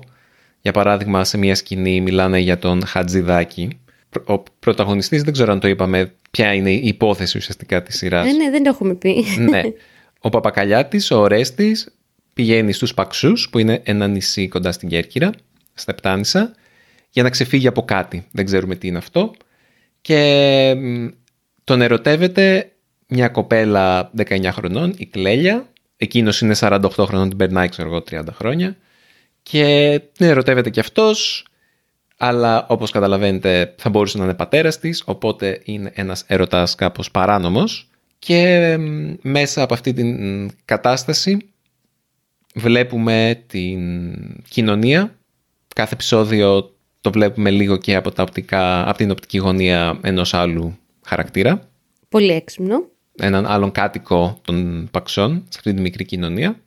Για 0.61 0.71
παράδειγμα, 0.71 1.23
σε 1.23 1.37
μια 1.37 1.55
σκηνή 1.55 2.01
μιλάνε 2.01 2.39
για 2.39 2.57
τον 2.57 2.85
Χατζηδάκη. 2.85 3.79
Ο 4.25 4.39
πρωταγωνιστής, 4.59 5.23
δεν 5.23 5.33
ξέρω 5.33 5.51
αν 5.51 5.59
το 5.59 5.67
είπαμε, 5.67 6.13
ποια 6.31 6.53
είναι 6.53 6.71
η 6.71 6.87
υπόθεση 6.87 7.37
ουσιαστικά 7.37 7.83
της 7.83 7.97
σειράς. 7.97 8.25
Ναι, 8.25 8.31
ναι, 8.31 8.49
δεν 8.49 8.63
το 8.63 8.69
έχουμε 8.69 8.93
πει. 8.93 9.25
Ναι. 9.37 9.61
Ο 10.23 10.29
Παπακαλιάτης, 10.29 11.11
ο 11.11 11.19
Ορέστης, 11.19 11.95
πηγαίνει 12.33 12.71
στους 12.71 12.93
Παξούς, 12.93 13.49
που 13.49 13.59
είναι 13.59 13.81
ένα 13.83 14.07
νησί 14.07 14.47
κοντά 14.47 14.71
στην 14.71 14.89
Κέρκυρα, 14.89 15.31
στα 15.73 15.91
Επτάνησα, 15.91 16.53
για 17.09 17.23
να 17.23 17.29
ξεφύγει 17.29 17.67
από 17.67 17.85
κάτι. 17.85 18.27
Δεν 18.31 18.45
ξέρουμε 18.45 18.75
τι 18.75 18.87
είναι 18.87 18.97
αυτό. 18.97 19.33
Και 20.01 20.75
τον 21.63 21.81
ερωτεύεται 21.81 22.71
μια 23.07 23.27
κοπέλα 23.27 24.11
19 24.17 24.49
χρονών, 24.51 24.93
η 24.97 25.05
Κλέλια. 25.05 25.69
Εκείνος 25.97 26.41
είναι 26.41 26.55
48 26.59 26.79
χρονών, 26.89 27.29
την 27.29 27.37
περνάει, 27.37 27.69
ξέρω 27.69 27.87
εγώ, 27.89 28.01
30 28.01 28.23
χρόνια. 28.33 28.77
Και 29.43 30.01
την 30.17 30.27
ερωτεύεται 30.27 30.69
και 30.69 30.79
αυτός, 30.79 31.45
αλλά 32.17 32.65
όπως 32.67 32.91
καταλαβαίνετε 32.91 33.73
θα 33.77 33.89
μπορούσε 33.89 34.17
να 34.17 34.23
είναι 34.23 34.33
πατέρας 34.33 34.79
της, 34.79 35.03
οπότε 35.05 35.61
είναι 35.63 35.91
ένας 35.95 36.23
ερωτάς 36.27 36.75
κάπως 36.75 37.11
παράνομος. 37.11 37.89
Και 38.19 38.77
μέσα 39.21 39.61
από 39.61 39.73
αυτή 39.73 39.93
την 39.93 40.51
κατάσταση 40.65 41.37
βλέπουμε 42.55 43.43
την 43.47 43.79
κοινωνία. 44.49 45.15
Κάθε 45.75 45.93
επεισόδιο 45.93 46.75
το 47.01 47.11
βλέπουμε 47.11 47.49
λίγο 47.49 47.77
και 47.77 47.95
από, 47.95 48.11
τα 48.11 48.23
οπτικά, 48.23 48.89
από 48.89 48.97
την 48.97 49.11
οπτική 49.11 49.37
γωνία 49.37 49.99
ενός 50.01 50.33
άλλου 50.33 50.77
χαρακτήρα. 51.05 51.69
Πολύ 52.09 52.31
έξυπνο. 52.31 52.89
Έναν 53.15 53.45
άλλον 53.45 53.71
κάτοικο 53.71 54.39
των 54.41 54.87
Παξών 54.91 55.43
σε 55.49 55.57
αυτή 55.57 55.73
τη 55.73 55.81
μικρή 55.81 56.05
κοινωνία. 56.05 56.59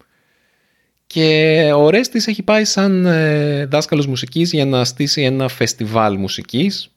Και 1.07 1.71
ο 1.77 1.91
Ρέστης 1.91 2.27
έχει 2.27 2.43
πάει 2.43 2.65
σαν 2.65 3.07
ε, 3.07 3.67
δάσκαλος 3.67 4.07
μουσικής 4.07 4.53
για 4.53 4.65
να 4.65 4.85
στήσει 4.85 5.23
ένα 5.23 5.49
φεστιβάλ 5.49 6.17
μουσικής 6.19 6.91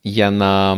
για 0.00 0.30
να 0.30 0.74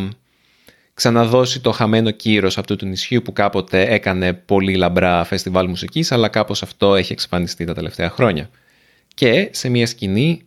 ξαναδώσει 1.02 1.60
το 1.60 1.70
χαμένο 1.70 2.10
κύρος 2.10 2.58
αυτού 2.58 2.76
του 2.76 2.86
νησιού 2.86 3.22
που 3.22 3.32
κάποτε 3.32 3.94
έκανε 3.94 4.32
πολύ 4.32 4.74
λαμπρά 4.74 5.24
φεστιβάλ 5.24 5.68
μουσικής 5.68 6.12
αλλά 6.12 6.28
κάπως 6.28 6.62
αυτό 6.62 6.94
έχει 6.94 7.12
εξαφανιστεί 7.12 7.64
τα 7.64 7.74
τελευταία 7.74 8.10
χρόνια. 8.10 8.50
Και 9.14 9.48
σε 9.52 9.68
μια 9.68 9.86
σκηνή 9.86 10.42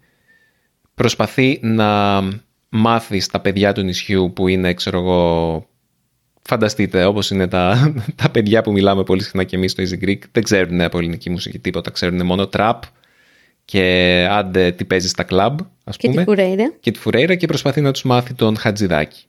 προσπαθεί 0.94 1.60
να 1.62 2.22
μάθει 2.70 3.20
στα 3.20 3.40
παιδιά 3.40 3.74
του 3.74 3.82
νησιού 3.82 4.34
που 4.36 4.48
είναι 4.48 4.74
ξέρω 4.74 5.00
εγώ 5.00 5.68
φανταστείτε 6.42 7.06
όπως 7.06 7.30
είναι 7.30 7.48
τα, 7.48 7.94
τα 8.22 8.30
παιδιά 8.30 8.62
που 8.62 8.72
μιλάμε 8.72 9.04
πολύ 9.04 9.24
συχνά 9.24 9.44
και 9.44 9.56
εμείς 9.56 9.72
στο 9.72 9.84
Easy 9.84 10.04
Greek 10.06 10.20
δεν 10.32 10.44
ξέρουν 10.44 10.82
από 10.82 10.98
ελληνική 10.98 11.30
μουσική 11.30 11.60
τίποτα, 11.60 11.92
ξέρουν 11.92 12.26
μόνο 12.26 12.48
τραπ 12.48 12.84
και 13.66 14.28
άντε 14.30 14.72
τι 14.72 14.86
παίζεις 14.86 15.12
στα 15.12 15.24
κλαμπ 15.24 15.60
ας 15.84 15.98
και 15.98 16.08
πούμε. 16.08 16.24
Τη 16.24 16.28
φουρέιρα. 16.28 16.74
Και 16.80 16.92
τη 16.92 17.00
φουρέιρα 17.00 17.36
και 17.36 17.48
προσπαθεί 17.48 17.82
να 17.82 17.92
τους 17.92 18.04
μάθει 18.04 18.34
τον 18.34 18.58
Χατζηδάκη. 18.58 19.26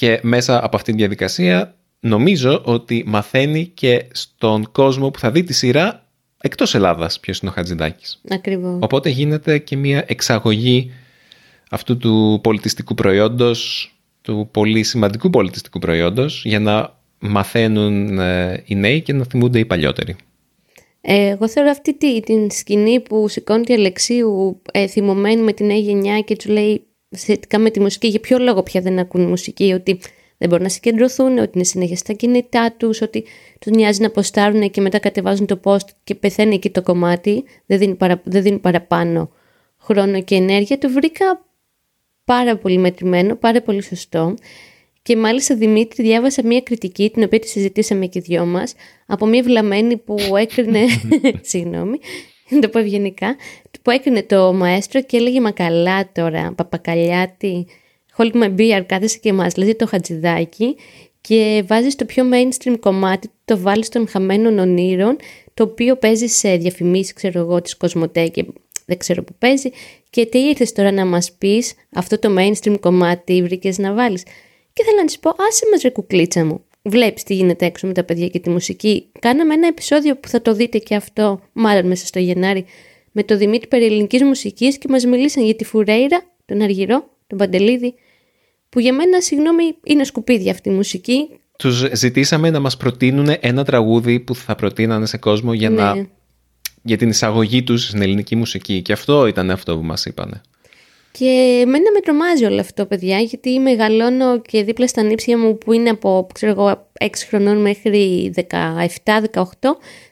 Και 0.00 0.20
μέσα 0.22 0.64
από 0.64 0.76
αυτή 0.76 0.90
τη 0.90 0.98
διαδικασία 0.98 1.74
νομίζω 2.00 2.62
ότι 2.64 3.04
μαθαίνει 3.06 3.66
και 3.66 4.06
στον 4.12 4.72
κόσμο 4.72 5.10
που 5.10 5.18
θα 5.18 5.30
δει 5.30 5.42
τη 5.42 5.52
σειρά 5.52 6.06
εκτός 6.40 6.74
Ελλάδας 6.74 7.20
ποιος 7.20 7.38
είναι 7.38 7.50
ο 7.50 7.54
Χατζηδάκης. 7.54 8.20
Ακριβώς. 8.28 8.78
Οπότε 8.80 9.08
γίνεται 9.08 9.58
και 9.58 9.76
μια 9.76 10.04
εξαγωγή 10.06 10.90
αυτού 11.70 11.96
του 11.96 12.40
πολιτιστικού 12.42 12.94
προϊόντος, 12.94 13.90
του 14.20 14.48
πολύ 14.50 14.82
σημαντικού 14.82 15.30
πολιτιστικού 15.30 15.78
προϊόντος 15.78 16.42
για 16.44 16.60
να 16.60 16.98
μαθαίνουν 17.18 18.18
ε, 18.18 18.62
οι 18.66 18.74
νέοι 18.74 19.00
και 19.00 19.12
να 19.12 19.24
θυμούνται 19.24 19.58
οι 19.58 19.64
παλιότεροι. 19.64 20.16
Ε, 21.00 21.28
εγώ 21.28 21.48
θεωρώ 21.48 21.70
αυτή 21.70 21.96
τη, 21.96 22.20
την 22.20 22.50
σκηνή 22.50 23.00
που 23.00 23.28
σηκώνει 23.28 23.64
τη 23.64 23.72
Αλεξίου 23.72 24.62
ε, 24.72 24.86
θυμωμένη 24.86 25.42
με 25.42 25.52
την 25.52 25.66
νέα 25.66 25.78
γενιά 25.78 26.20
και 26.20 26.36
του 26.36 26.50
λέει 26.50 26.84
σχετικά 27.10 27.58
με 27.58 27.70
τη 27.70 27.80
μουσική, 27.80 28.06
για 28.08 28.20
ποιο 28.20 28.38
λόγο 28.38 28.62
πια 28.62 28.80
δεν 28.80 28.98
ακούν 28.98 29.22
μουσική, 29.22 29.72
ότι 29.72 30.00
δεν 30.38 30.48
μπορούν 30.48 30.64
να 30.64 30.70
συγκεντρωθούν, 30.70 31.38
ότι 31.38 31.50
είναι 31.54 31.64
συνέχεια 31.64 31.96
στα 31.96 32.12
κινητά 32.12 32.72
τους, 32.76 33.00
ότι 33.00 33.24
τους 33.58 33.72
νοιάζει 33.72 34.02
να 34.02 34.10
ποστάρουν 34.10 34.70
και 34.70 34.80
μετά 34.80 34.98
κατεβάζουν 34.98 35.46
το 35.46 35.60
post 35.62 35.88
και 36.04 36.14
πεθαίνει 36.14 36.54
εκεί 36.54 36.70
το 36.70 36.82
κομμάτι, 36.82 37.44
δεν 37.66 37.78
δίνει, 37.78 37.94
παρα, 37.94 38.20
δεν 38.24 38.42
δίνει 38.42 38.58
παραπάνω 38.58 39.30
χρόνο 39.78 40.22
και 40.22 40.34
ενέργεια. 40.34 40.78
Το 40.78 40.90
βρήκα 40.90 41.46
πάρα 42.24 42.56
πολύ 42.56 42.78
μετρημένο, 42.78 43.36
πάρα 43.36 43.62
πολύ 43.62 43.82
σωστό. 43.82 44.34
Και 45.02 45.16
μάλιστα 45.16 45.54
Δημήτρη 45.54 46.02
διάβασα 46.02 46.46
μια 46.46 46.60
κριτική, 46.60 47.10
την 47.10 47.22
οποία 47.22 47.38
τη 47.38 47.48
συζητήσαμε 47.48 48.06
και 48.06 48.18
οι 48.18 48.22
δυο 48.22 48.46
μας, 48.46 48.74
από 49.06 49.26
μια 49.26 49.42
βλαμμένη 49.42 49.96
που 49.96 50.16
έκρινε, 50.36 50.80
συγγνώμη, 51.50 51.98
να 52.54 52.60
το 52.60 52.68
πω 52.68 52.78
ευγενικά, 52.78 53.36
που 53.82 53.90
έκρινε 53.90 54.22
το 54.22 54.52
μαέστρο 54.52 55.02
και 55.02 55.16
έλεγε 55.16 55.40
«Μα 55.40 55.50
καλά 55.50 56.12
τώρα, 56.12 56.52
παπακαλιάτη, 56.56 57.66
hold 58.16 58.32
my 58.32 58.56
beer, 58.58 58.82
κάθεσαι 58.86 59.18
και 59.18 59.32
μας 59.32 59.56
λέει 59.56 59.74
το 59.74 59.86
χατζηδάκι 59.86 60.76
και 61.20 61.64
βάζεις 61.66 61.94
το 61.94 62.04
πιο 62.04 62.24
mainstream 62.32 62.76
κομμάτι, 62.80 63.30
το 63.44 63.58
βάλεις 63.58 63.88
των 63.88 64.08
χαμένων 64.08 64.58
ονείρων, 64.58 65.16
το 65.54 65.62
οποίο 65.62 65.96
παίζει 65.96 66.26
σε 66.26 66.56
διαφημίσεις, 66.56 67.12
ξέρω 67.12 67.40
εγώ, 67.40 67.60
της 67.60 67.76
Κοσμοτέ 67.76 68.26
και 68.28 68.44
δεν 68.86 68.98
ξέρω 68.98 69.24
που 69.24 69.34
παίζει. 69.38 69.70
Και 70.10 70.26
τι 70.26 70.38
ήρθες 70.38 70.72
τώρα 70.72 70.92
να 70.92 71.04
μας 71.04 71.32
πεις, 71.32 71.74
αυτό 71.94 72.18
το 72.18 72.34
mainstream 72.38 72.76
κομμάτι 72.80 73.42
βρήκες 73.42 73.78
να 73.78 73.92
βάλεις. 73.92 74.22
Και 74.72 74.84
θέλω 74.84 74.96
να 74.96 75.04
της 75.04 75.18
πω, 75.18 75.30
άσε 75.48 75.66
μας 75.70 75.82
ρε 75.82 75.90
κουκλίτσα 75.90 76.44
μου. 76.44 76.64
Βλέπεις 76.82 77.22
τι 77.22 77.34
γίνεται 77.34 77.66
έξω 77.66 77.86
με 77.86 77.92
τα 77.92 78.04
παιδιά 78.04 78.28
και 78.28 78.38
τη 78.38 78.50
μουσική. 78.50 79.06
Κάναμε 79.18 79.54
ένα 79.54 79.66
επεισόδιο 79.66 80.16
που 80.16 80.28
θα 80.28 80.42
το 80.42 80.54
δείτε 80.54 80.78
και 80.78 80.94
αυτό, 80.94 81.40
μάλλον 81.52 81.86
μέσα 81.86 82.06
στο 82.06 82.18
Γενάρη, 82.18 82.64
με 83.12 83.22
το 83.22 83.36
Δημήτρη 83.36 83.68
περί 83.68 83.84
ελληνικής 83.84 84.22
μουσικής 84.22 84.78
και 84.78 84.86
μας 84.90 85.04
μιλήσαν 85.04 85.44
για 85.44 85.54
τη 85.54 85.64
Φουρέιρα, 85.64 86.22
τον 86.46 86.60
Αργυρό, 86.60 87.08
τον 87.26 87.38
Παντελίδη, 87.38 87.94
που 88.68 88.80
για 88.80 88.94
μένα, 88.94 89.20
συγγνώμη, 89.20 89.62
είναι 89.84 90.04
σκουπίδια 90.04 90.52
αυτή 90.52 90.68
η 90.68 90.72
μουσική. 90.72 91.28
Τους 91.58 91.88
ζητήσαμε 91.92 92.50
να 92.50 92.60
μας 92.60 92.76
προτείνουν 92.76 93.28
ένα 93.40 93.64
τραγούδι 93.64 94.20
που 94.20 94.34
θα 94.34 94.54
προτείνανε 94.54 95.06
σε 95.06 95.16
κόσμο 95.16 95.52
για, 95.52 95.70
Ναι. 95.70 95.82
να... 95.82 96.06
για 96.82 96.96
την 96.96 97.08
εισαγωγή 97.08 97.62
τους 97.62 97.84
στην 97.84 98.02
ελληνική 98.02 98.36
μουσική. 98.36 98.82
Και 98.82 98.92
αυτό 98.92 99.26
ήταν 99.26 99.50
αυτό 99.50 99.76
που 99.76 99.84
μας 99.84 100.04
είπανε. 100.04 100.40
Και 101.12 101.58
εμένα 101.62 101.90
με 101.94 102.00
τρομάζει 102.00 102.44
όλο 102.44 102.60
αυτό, 102.60 102.86
παιδιά, 102.86 103.18
γιατί 103.18 103.58
μεγαλώνω 103.58 104.40
και 104.40 104.62
δίπλα 104.62 104.86
στα 104.86 105.02
νύψια 105.02 105.38
μου 105.38 105.58
που 105.58 105.72
είναι 105.72 105.90
από, 105.90 106.26
ξέρω 106.34 106.52
εγώ, 106.52 106.86
6 107.00 107.06
χρονών 107.28 107.56
μέχρι 107.56 108.32
17-18, 108.50 109.42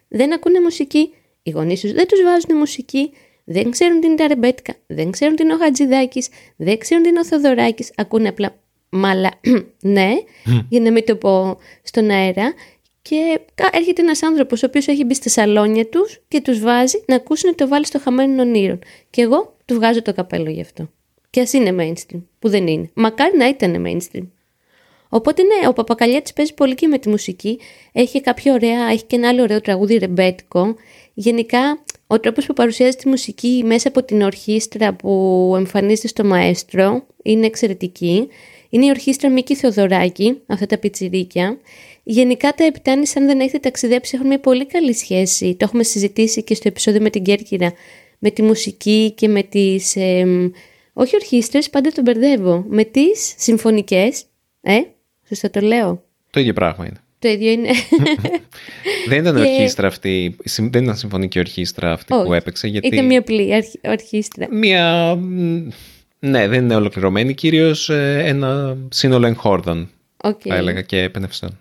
δεν 0.09 0.33
ακούνε 0.33 0.61
μουσική. 0.61 1.13
Οι 1.43 1.51
γονείς 1.51 1.81
τους 1.81 1.93
δεν 1.93 2.07
τους 2.07 2.23
βάζουν 2.23 2.57
μουσική, 2.59 3.11
δεν 3.45 3.71
ξέρουν 3.71 4.01
την 4.01 4.17
Ταρεμπέτικα, 4.17 4.75
δεν 4.87 5.11
ξέρουν 5.11 5.37
την 5.37 5.51
ο 5.51 5.57
Χατζηδάκης, 5.57 6.29
δεν 6.57 6.79
ξέρουν 6.79 7.03
την 7.03 7.17
ο 7.17 7.25
Θοδωράκης, 7.25 7.93
ακούνε 7.97 8.29
απλά 8.29 8.55
μάλα, 8.89 9.31
ναι, 9.83 10.11
για 10.71 10.81
να 10.81 10.91
μην 10.91 11.05
το 11.05 11.17
πω 11.17 11.59
στον 11.83 12.11
αέρα. 12.11 12.55
Και 13.03 13.41
κα- 13.55 13.71
έρχεται 13.73 14.03
ένας 14.03 14.23
άνθρωπος 14.23 14.63
ο 14.63 14.67
οποίος 14.67 14.87
έχει 14.87 15.05
μπει 15.05 15.15
στα 15.15 15.29
σαλόνια 15.29 15.87
τους 15.87 16.21
και 16.29 16.41
τους 16.41 16.61
βάζει 16.61 17.03
να 17.07 17.15
ακούσουν 17.15 17.55
το 17.55 17.69
βάλει 17.69 17.87
στο 17.87 17.99
χαμένο 17.99 18.43
ονείρων. 18.43 18.79
Και 19.11 19.23
εγώ 19.23 19.57
του 19.69 19.75
βγάζω 19.75 20.03
το 20.03 20.15
καπέλο 20.15 20.51
γι' 20.51 20.61
αυτό. 20.61 20.91
Και 21.31 21.41
ας 21.41 21.53
είναι 21.53 21.75
mainstream, 21.79 22.23
που 22.39 22.49
δεν 22.49 22.67
είναι. 22.67 22.91
Μακάρι 22.95 23.37
να 23.37 23.49
ήταν 23.49 23.85
mainstream. 23.87 24.27
Οπότε 25.09 25.43
ναι, 25.43 25.69
ο 25.69 25.73
Παπακαλιάτης 25.73 26.33
παίζει 26.33 26.55
πολύ 26.55 26.75
και 26.75 26.87
με 26.87 26.99
τη 26.99 27.09
μουσική. 27.09 27.59
Έχει 27.93 28.21
κάποια 28.21 28.53
ωραία, 28.53 28.89
έχει 28.91 29.05
και 29.05 29.17
ένα 29.17 29.29
άλλο 29.29 29.43
ωραίο 29.43 29.61
τραγούδι 29.61 29.97
ρεμπέτικο. 29.97 30.75
Γενικά, 31.15 31.85
ο 32.07 32.21
τρόπος 32.21 32.47
που 32.47 32.53
παρουσιάζει 32.53 32.97
τη 32.97 33.09
μουσική 33.09 33.63
μέσα 33.67 33.89
από 33.89 34.05
την 34.05 34.23
ορχήστρα 34.23 34.95
που 34.95 35.53
εμφανίζεται 35.57 36.09
στο 36.09 36.25
μαέστρο 36.25 37.07
είναι 37.23 37.47
εξαιρετική. 37.47 38.29
Είναι 38.69 38.87
η 38.87 38.89
ορχήστρα 38.89 39.31
Μίκη 39.31 39.55
Θεοδωράκη, 39.55 40.41
αυτά 40.47 40.67
τα 40.67 40.79
πιτσιρίκια. 40.79 41.59
Γενικά 42.03 42.53
τα 42.53 42.65
Επιτάνη, 42.65 43.11
αν 43.17 43.27
δεν 43.27 43.41
έχετε 43.41 43.59
ταξιδέψει, 43.59 44.13
έχουν 44.15 44.27
μια 44.27 44.41
πολύ 44.41 44.67
καλή 44.67 44.95
σχέση. 44.95 45.55
Το 45.55 45.65
έχουμε 45.65 45.83
συζητήσει 45.83 46.43
και 46.43 46.55
στο 46.55 46.69
επεισόδιο 46.69 47.01
με 47.01 47.11
την 47.11 47.23
Κέρκυρα. 47.23 47.73
Με 48.19 48.31
τη 48.31 48.43
μουσική 48.43 49.13
και 49.17 49.29
με 49.29 49.43
τις... 49.43 49.97
εμ, 49.97 50.51
όχι 50.93 51.15
ορχήστρες, 51.15 51.71
πάντα 51.71 51.91
τον 51.91 52.05
μπερδεύω. 52.05 52.65
Με 52.69 52.85
τις 52.85 53.35
συμφωνικές. 53.39 54.25
Ε, 54.61 54.79
σωστά 55.29 55.51
το 55.51 55.61
λέω. 55.61 56.03
Το 56.31 56.41
ίδιο 56.41 56.53
πράγμα 56.53 56.87
είναι. 56.87 56.97
Το 57.19 57.29
ίδιο 57.29 57.51
είναι. 57.51 57.69
δεν 59.09 59.19
ήταν 59.19 59.35
Και- 59.35 59.41
ορχήστρα 59.41 59.87
αυτή, 59.87 60.37
συμ- 60.45 60.73
δεν 60.73 60.83
ήταν 60.83 60.97
συμφωνική 60.97 61.39
ορχήστρα 61.39 61.93
αυτή 61.93 62.15
που 62.15 62.21
Όχι. 62.27 62.33
έπαιξε. 62.33 62.67
Γιατί 62.67 62.87
Ήταν 62.87 63.07
μια 63.07 63.19
απλή 63.19 63.55
αρχ- 63.55 63.75
ορχήστρα. 63.85 64.47
Μια, 64.51 65.15
μ, 65.15 65.69
Ναι, 66.19 66.49
δεν 66.49 66.65
είναι 66.65 66.75
ολοκληρωμένη. 66.75 67.35
Κυρίως 67.35 67.89
ένα 67.91 68.77
σύνολο 68.91 69.27
εγχόρδων, 69.27 69.91
Οκ. 70.25 70.41
θα 70.45 70.55
έλεγα, 70.57 70.83
και 70.83 71.03
πνευστών. 71.03 71.59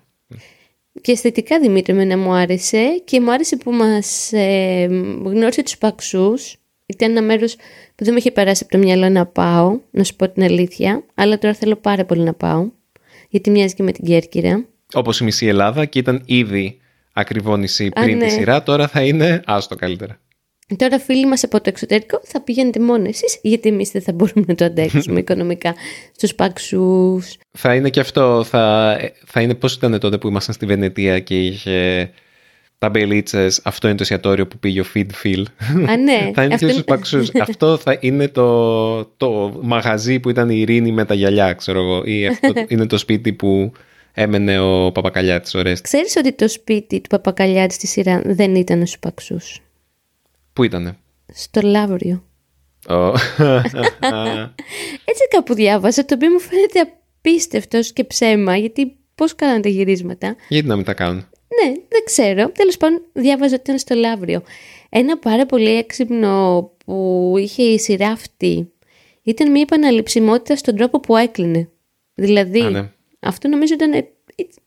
Και 1.02 1.12
αισθητικά 1.12 1.60
Δημήτρη 1.60 1.94
με 1.94 2.16
μου 2.16 2.32
άρεσε 2.32 3.02
και 3.04 3.22
μου 3.22 3.32
άρεσε 3.32 3.56
που 3.56 3.72
μας 3.72 4.34
ε, 4.34 4.86
γνώρισε 5.24 5.64
τους 5.64 5.78
Παξούς. 5.78 6.56
Ήταν 6.86 7.12
ένα 7.12 7.22
μέρος 7.22 7.56
που 7.96 8.04
δεν 8.04 8.14
με 8.14 8.20
είχε 8.20 8.32
περάσει 8.32 8.64
από 8.64 8.72
το 8.72 8.78
μυαλό 8.78 9.10
να 9.10 9.26
πάω, 9.26 9.80
να 9.92 10.04
σου 10.04 10.16
πω 10.16 10.30
την 10.30 10.44
αλήθεια, 10.44 11.04
αλλά 11.14 11.38
τώρα 11.38 11.54
θέλω 11.54 11.76
πάρα 11.76 12.06
πολύ 12.06 12.22
να 12.22 12.34
πάω, 12.34 12.70
γιατί 13.30 13.50
μοιάζει 13.50 13.74
και 13.74 13.84
με 13.84 13.92
την 13.92 14.06
Κέρκυρα. 14.06 14.66
Όπως 14.94 15.20
η 15.20 15.24
μισή 15.24 15.46
Ελλάδα 15.46 15.86
και 15.86 16.00
ήταν 16.00 16.22
ήδη 16.26 16.78
ακριβό 17.14 17.58
νησί 17.58 17.86
Α, 17.86 18.02
πριν 18.02 18.18
ναι. 18.18 18.26
τη 18.26 18.32
σειρά, 18.32 18.64
τώρα 18.64 18.88
θα 18.88 19.02
είναι 19.02 19.42
άστο 19.46 19.76
καλύτερα. 19.76 20.20
Τώρα 20.76 21.00
φίλοι 21.00 21.28
μας 21.28 21.44
από 21.44 21.58
το 21.58 21.70
εξωτερικό 21.70 22.22
θα 22.24 22.42
πηγαίνετε 22.42 22.80
μόνο 22.80 23.08
εσείς, 23.08 23.40
γιατί 23.42 23.70
εμείς 23.70 23.92
δεν 23.92 24.02
θα 24.02 24.12
μπορούμε 24.12 24.46
να 24.48 24.56
το 24.56 24.66
αντέξουμε 24.66 25.20
οικονομικά 25.30 25.76
στους 26.16 26.36
Παξούς. 26.36 27.38
Θα 27.52 27.76
είναι 27.76 27.90
και 27.90 28.00
αυτό, 28.00 28.44
θα, 28.44 28.98
θα 29.26 29.42
είναι 29.42 29.54
πώς 29.54 29.74
ήταν 29.74 30.00
τότε 30.00 30.18
που 30.18 30.28
ήμασταν 30.28 30.56
στη 30.56 30.66
Βενετία 30.66 31.20
και 31.20 31.46
είχε 31.46 32.10
ταμπελίτσες, 32.78 33.62
αυτό 33.64 33.88
είναι 33.88 33.96
το 33.96 34.04
εστιατόριο 34.04 34.48
που 34.48 34.58
πήγε 34.58 34.82
ο 34.82 34.86
Feed 34.94 35.08
Phil. 35.24 35.44
Α, 35.90 35.98
ναι. 35.98 36.32
θα 36.36 36.44
είναι 36.44 36.54
Αυτό 36.54 36.66
και 36.66 36.72
στους 36.72 36.84
παξούς. 36.84 37.30
αυτό 37.48 37.78
θα 37.78 37.98
είναι 38.00 38.28
το, 38.28 39.06
το 39.06 39.60
μαγαζί 39.62 40.20
που 40.20 40.30
ήταν 40.30 40.50
η 40.50 40.60
Ειρήνη 40.60 40.92
με 40.92 41.06
τα 41.06 41.14
γυαλιά, 41.14 41.54
ξέρω 41.54 41.80
εγώ. 41.80 42.04
Ή 42.06 42.28
αυτό 42.28 42.54
είναι 42.68 42.86
το 42.86 42.98
σπίτι 42.98 43.34
που 43.34 43.72
έμενε 44.14 44.60
ο 44.60 44.92
Παπακαλιάτης, 44.92 45.56
ο 45.56 45.62
Ρέστης. 45.62 45.82
Ξέρεις 45.82 46.16
ότι 46.16 46.34
το 46.34 46.50
σπίτι 46.50 47.02
του 47.02 47.10
Παπακαλιάτη 47.10 47.74
στη 47.74 47.88
σειρά 47.88 48.22
δεν 48.26 48.56
ήταν 48.56 48.78
στους 48.78 49.00
Παξούς; 49.00 49.62
Πού 50.58 50.64
ήτανε; 50.64 50.98
Στο 51.34 51.62
Λαύριο. 51.62 52.24
Ο- 52.90 52.96
Έτσι 55.10 55.28
κάπου 55.30 55.54
διάβασα, 55.54 56.06
το 56.06 56.14
οποίο 56.16 56.30
μου 56.30 56.40
φαίνεται 56.40 56.80
απίστευτος 56.80 57.94
και 57.94 58.04
ψέμα, 58.04 58.58
γιατί 58.58 58.98
πώς 59.16 59.36
κάνατε 59.36 59.70
γυρίσματα. 59.70 60.36
Γιατί 60.50 60.68
να 60.68 60.76
μην 60.76 60.86
τα 60.86 60.94
κάνουν; 60.94 61.18
Ναι, 61.64 61.72
δεν 61.88 62.04
ξέρω. 62.06 62.50
Τέλος 62.52 62.78
πάντων, 62.78 63.02
διάβαζα 63.14 63.54
ότι 63.54 63.62
ήταν 63.64 63.78
στο 63.80 63.96
Λαύριο. 63.96 64.42
Ένα 64.90 65.18
πάρα 65.18 65.46
πολύ 65.46 65.70
έξυπνο 65.78 66.62
που 66.86 67.34
είχε 67.38 67.64
η 67.64 67.80
σειρά 67.80 68.08
αυτή 68.08 68.72
ήταν 69.24 69.52
μια 69.52 69.62
επαναληψιμότητα 69.62 70.56
στον 70.56 70.76
τρόπο 70.76 71.00
που 71.00 71.18
έκλεινε. 71.18 71.70
Δηλαδή, 72.14 72.62
Α, 72.62 72.70
ναι. 72.70 72.90
αυτό 73.20 73.48
νομίζω 73.48 73.74
ήταν 73.74 73.94
ε, 73.94 74.08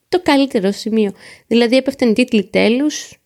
το 0.08 0.20
καλύτερο 0.22 0.70
σημείο. 0.72 1.12
Δηλαδή, 1.46 1.76
έπεφταν 1.76 2.14
τίτλοι 2.14 2.44
τέλους, 2.44 3.19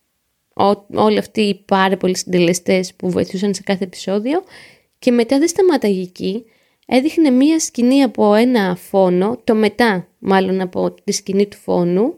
ό- 0.55 0.85
όλοι 0.93 1.17
αυτοί 1.17 1.41
οι 1.41 1.55
πάρα 1.65 1.97
πολλοί 1.97 2.17
συντελεστές 2.17 2.93
που 2.93 3.09
βοηθούσαν 3.09 3.53
σε 3.53 3.61
κάθε 3.61 3.83
επεισόδιο 3.83 4.43
και 4.99 5.11
μετά 5.11 5.39
δεν 5.39 5.47
σταμάταγε 5.47 6.01
εκεί. 6.01 6.45
Έδειχνε 6.87 7.29
μία 7.29 7.59
σκηνή 7.59 8.03
από 8.03 8.33
ένα 8.33 8.75
φόνο, 8.75 9.41
το 9.43 9.55
μετά 9.55 10.07
μάλλον 10.19 10.61
από 10.61 10.91
τη 11.03 11.11
σκηνή 11.11 11.45
του 11.47 11.57
φόνου 11.57 12.15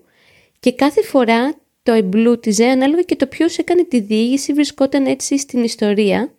και 0.60 0.74
κάθε 0.74 1.04
φορά 1.04 1.56
το 1.84 1.92
εμπλούτιζε 1.92 2.66
ανάλογα 2.66 3.02
και 3.02 3.16
το 3.16 3.28
ποιος 3.28 3.58
έκανε 3.58 3.84
τη 3.84 4.00
διήγηση 4.00 4.54
βρισκόταν 4.54 5.06
έτσι 5.06 5.38
στην 5.38 5.64
ιστορία. 5.64 6.32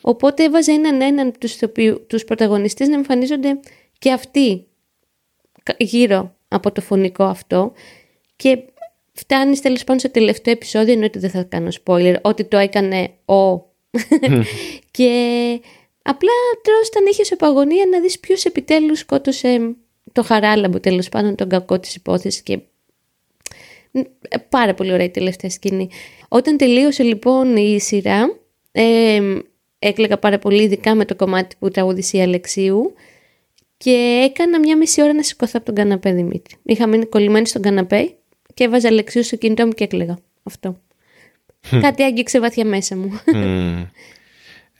Οπότε 0.00 0.44
έβαζε 0.44 0.72
έναν 0.72 1.00
έναν 1.00 1.32
τους, 1.38 1.54
ηθοποιού- 1.54 2.06
τους 2.06 2.24
πρωταγωνιστές 2.24 2.88
να 2.88 2.94
εμφανίζονται 2.94 3.60
και 3.98 4.12
αυτοί 4.12 4.66
κα- 5.62 5.76
γύρω 5.78 6.34
από 6.48 6.72
το 6.72 6.80
φωνικό 6.80 7.24
αυτό 7.24 7.72
και 8.36 8.58
φτάνεις 9.12 9.60
τέλος 9.60 9.84
πάντων 9.84 9.98
στο 9.98 10.10
τελευταίο 10.10 10.52
επεισόδιο 10.52 10.92
εννοείται 10.92 11.18
δεν 11.18 11.30
θα 11.30 11.42
κάνω 11.42 11.68
spoiler 11.84 12.16
ότι 12.22 12.44
το 12.44 12.56
έκανε 12.56 13.10
ο 13.24 13.68
και 14.96 15.10
απλά 16.02 16.32
τρως 16.62 16.88
τα 16.92 17.00
νύχια 17.00 17.24
σε 17.24 17.36
παγωνία 17.36 17.86
να 17.90 18.00
δεις 18.00 18.20
ποιος 18.20 18.44
επιτέλους 18.44 18.98
σκότωσε 18.98 19.74
το 20.12 20.22
χαράλαμπο 20.22 20.80
τέλος 20.80 21.08
πάντων 21.08 21.34
τον 21.34 21.48
κακό 21.48 21.80
της 21.80 21.94
υπόθεσης 21.94 22.42
και 22.42 22.58
ε, 23.92 24.36
πάρα 24.48 24.74
πολύ 24.74 24.92
ωραία 24.92 25.06
η 25.06 25.10
τελευταία 25.10 25.50
σκηνή. 25.50 25.88
Όταν 26.28 26.56
τελείωσε 26.56 27.02
λοιπόν 27.02 27.56
η 27.56 27.80
σειρά, 27.80 28.38
ε, 28.72 29.20
έκλαιγα 29.78 30.18
πάρα 30.18 30.38
πολύ 30.38 30.62
ειδικά 30.62 30.94
με 30.94 31.04
το 31.04 31.16
κομμάτι 31.16 31.56
που 31.58 31.68
τραγούδισε 31.68 32.16
η 32.16 32.22
Αλεξίου 32.22 32.94
και 33.76 34.22
έκανα 34.30 34.58
μια 34.58 34.76
μισή 34.76 35.02
ώρα 35.02 35.12
να 35.12 35.22
σηκωθώ 35.22 35.52
από 35.54 35.64
τον 35.64 35.74
καναπέ 35.74 36.12
Δημήτρη. 36.12 36.54
Είχα 36.62 36.86
μείνει 36.86 37.06
κολλημένη 37.06 37.46
στον 37.46 37.62
καναπέ 37.62 38.14
και 38.54 38.64
έβαζα 38.64 38.88
Αλεξίου 38.88 39.22
στο 39.24 39.36
κινητό 39.36 39.66
μου 39.66 39.72
και 39.72 39.84
έκλαιγα. 39.84 40.18
Αυτό. 40.42 40.76
Κάτι 41.80 42.02
άγγιξε 42.02 42.40
βαθιά 42.40 42.64
μέσα 42.64 42.96
μου. 42.96 43.20
Μμμ. 43.34 43.84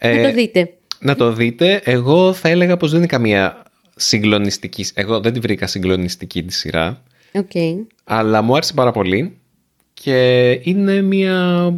Να 0.03 0.09
Ε, 0.09 0.23
το 0.23 0.33
δείτε. 0.33 0.75
να 0.99 1.15
το 1.17 1.33
δείτε. 1.33 1.81
Εγώ 1.85 2.33
θα 2.33 2.49
έλεγα 2.49 2.77
πως 2.77 2.91
δεν 2.91 2.99
είναι 2.99 3.07
καμία 3.09 3.63
συγκλονιστική. 3.97 4.85
Εγώ 4.95 5.21
δεν 5.21 5.33
τη 5.33 5.41
βρήκα 5.41 5.67
συγκλονιστική 5.67 6.43
τη 6.43 6.53
σειρά. 6.53 7.03
Οκ. 7.33 7.51
Αλλά 8.05 8.43
μου 8.43 8.55
άρεσε 8.55 8.73
πάρα 8.75 8.91
πολύ 8.93 9.39
και 9.95 10.51
είναι 10.63 11.03
μια 11.03 11.73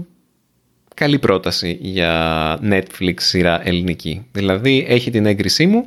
καλή 0.95 1.19
πρόταση 1.19 1.79
για 1.81 2.59
Netflix 2.63 3.15
σειρά 3.17 3.67
ελληνική. 3.69 4.27
Δηλαδή 4.33 4.85
έχει 4.89 5.11
την 5.11 5.27
έγκρισή 5.27 5.67
μου. 5.67 5.87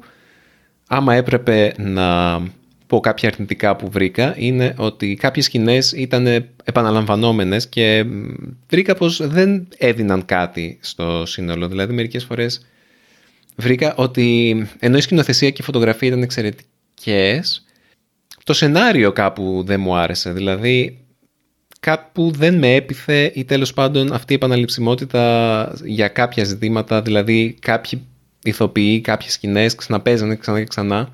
Άμα 0.87 1.15
έπρεπε 1.15 1.73
να 1.77 2.39
πω 2.87 2.99
κάποια 2.99 3.29
αρνητικά 3.29 3.75
που 3.75 3.89
βρήκα 3.89 4.33
είναι 4.37 4.73
ότι 4.77 5.15
κάποιες 5.15 5.45
σκηνές 5.45 5.91
ήταν 5.91 6.27
επαναλαμβανόμενες 6.63 7.67
και 7.67 8.03
μ, 8.03 8.33
βρήκα 8.69 8.95
πως 8.95 9.27
δεν 9.27 9.67
έδιναν 9.77 10.25
κάτι 10.25 10.77
στο 10.81 11.25
σύνολο. 11.25 11.67
Δηλαδή 11.67 11.93
μερικές 11.93 12.23
φορές 12.23 12.65
βρήκα 13.55 13.95
ότι 13.95 14.55
ενώ 14.79 14.97
η 14.97 15.01
σκηνοθεσία 15.01 15.49
και 15.49 15.61
η 15.61 15.65
φωτογραφία 15.65 16.07
ήταν 16.07 16.21
εξαιρετικές 16.21 17.65
το 18.45 18.53
σενάριο 18.53 19.11
κάπου 19.11 19.63
δεν 19.65 19.79
μου 19.79 19.95
άρεσε. 19.95 20.31
Δηλαδή, 20.31 20.97
κάπου 21.79 22.31
δεν 22.31 22.57
με 22.57 22.73
έπιθε 22.73 23.31
ή 23.35 23.45
τέλος 23.45 23.73
πάντων 23.73 24.13
αυτή 24.13 24.33
η 24.33 24.35
επαναληψιμότητα 24.35 25.73
για 25.83 26.07
κάποια 26.07 26.43
ζητήματα, 26.43 27.01
δηλαδή 27.01 27.57
κάποιοι 27.61 28.05
ηθοποιοί, 28.43 29.01
κάποιες 29.01 29.33
σκηνές 29.33 29.75
ξαναπέζανε 29.75 30.35
ξανά 30.35 30.59
και 30.59 30.65
ξανά. 30.65 31.09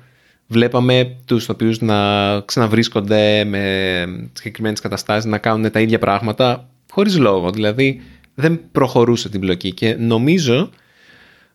Βλέπαμε 0.52 1.16
τους 1.24 1.42
ηθοποιούς 1.42 1.80
να 1.80 2.40
ξαναβρίσκονται 2.40 3.44
με 3.44 4.04
συγκεκριμένες 4.32 4.80
καταστάσεις, 4.80 5.24
να 5.24 5.38
κάνουν 5.38 5.70
τα 5.70 5.80
ίδια 5.80 5.98
πράγματα 5.98 6.68
χωρίς 6.90 7.18
λόγο. 7.18 7.50
Δηλαδή 7.50 8.00
δεν 8.34 8.60
προχωρούσε 8.72 9.28
την 9.28 9.40
πλοκή 9.40 9.72
και 9.72 9.94
νομίζω 9.94 10.70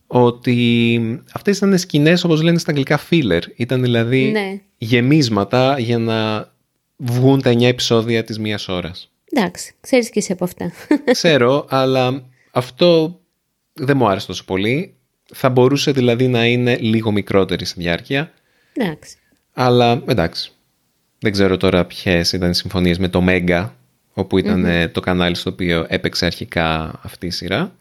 ότι 0.08 1.00
αυτές 1.34 1.58
ήταν 1.58 1.78
σκηνές 1.78 2.24
όπως 2.24 2.42
λένε 2.42 2.58
στα 2.58 2.70
αγγλικά 2.70 3.00
filler. 3.10 3.42
Ήταν 3.56 3.82
δηλαδή 3.82 4.32
Ναι. 4.32 4.62
γεμίσματα 4.78 5.80
για 5.80 5.98
να 5.98 6.50
βγουν 6.98 7.42
τα 7.42 7.50
9 7.52 7.68
επεισόδια 7.68 8.24
της 8.24 8.40
μίας 8.40 8.68
ώρας. 8.68 9.12
Εντάξει, 9.34 9.74
ξέρεις 9.82 10.10
και 10.10 10.20
εσύ 10.20 10.32
από 10.32 10.44
αυτά. 10.44 10.72
Ξέρω, 11.12 11.66
αλλά 11.70 12.24
αυτό 12.52 13.20
δεν 13.74 13.98
μου 13.98 14.08
άρεσε 14.08 14.28
τόσο 14.28 14.44
πολύ. 14.46 14.94
Θα 15.34 15.50
μπορούσε 15.50 15.92
δηλαδή 15.92 16.28
να 16.28 16.46
είναι 16.46 16.78
λίγο 16.78 17.12
μικρότερη 17.12 17.66
στη 17.66 17.82
διάρκεια. 17.82 18.32
Εντάξει. 18.78 19.18
Αλλά 19.54 20.04
εντάξει. 20.08 20.52
Δεν 21.20 21.32
ξέρω 21.32 21.58
τώρα 21.58 21.86
ποιες 21.86 22.32
ήταν 22.32 22.50
οι 22.50 22.56
συμφωνίες 22.56 22.98
με 22.98 23.08
το 23.08 23.26
Mega, 23.28 23.70
όπου 24.14 24.38
ήταν 24.38 24.66
ε, 24.66 24.88
το 24.88 25.00
κανάλι 25.00 25.36
στο 25.36 25.50
οποίο 25.50 25.86
έπαιξε 25.90 26.26
αρχικά 26.26 27.00
αυτή 27.04 27.26
η 27.26 27.30
σειρά. 27.30 27.76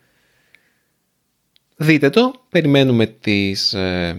Δείτε 1.77 2.11
το. 2.11 2.33
Περιμένουμε 2.49 3.07
τις... 3.07 3.73
ε, 3.73 4.17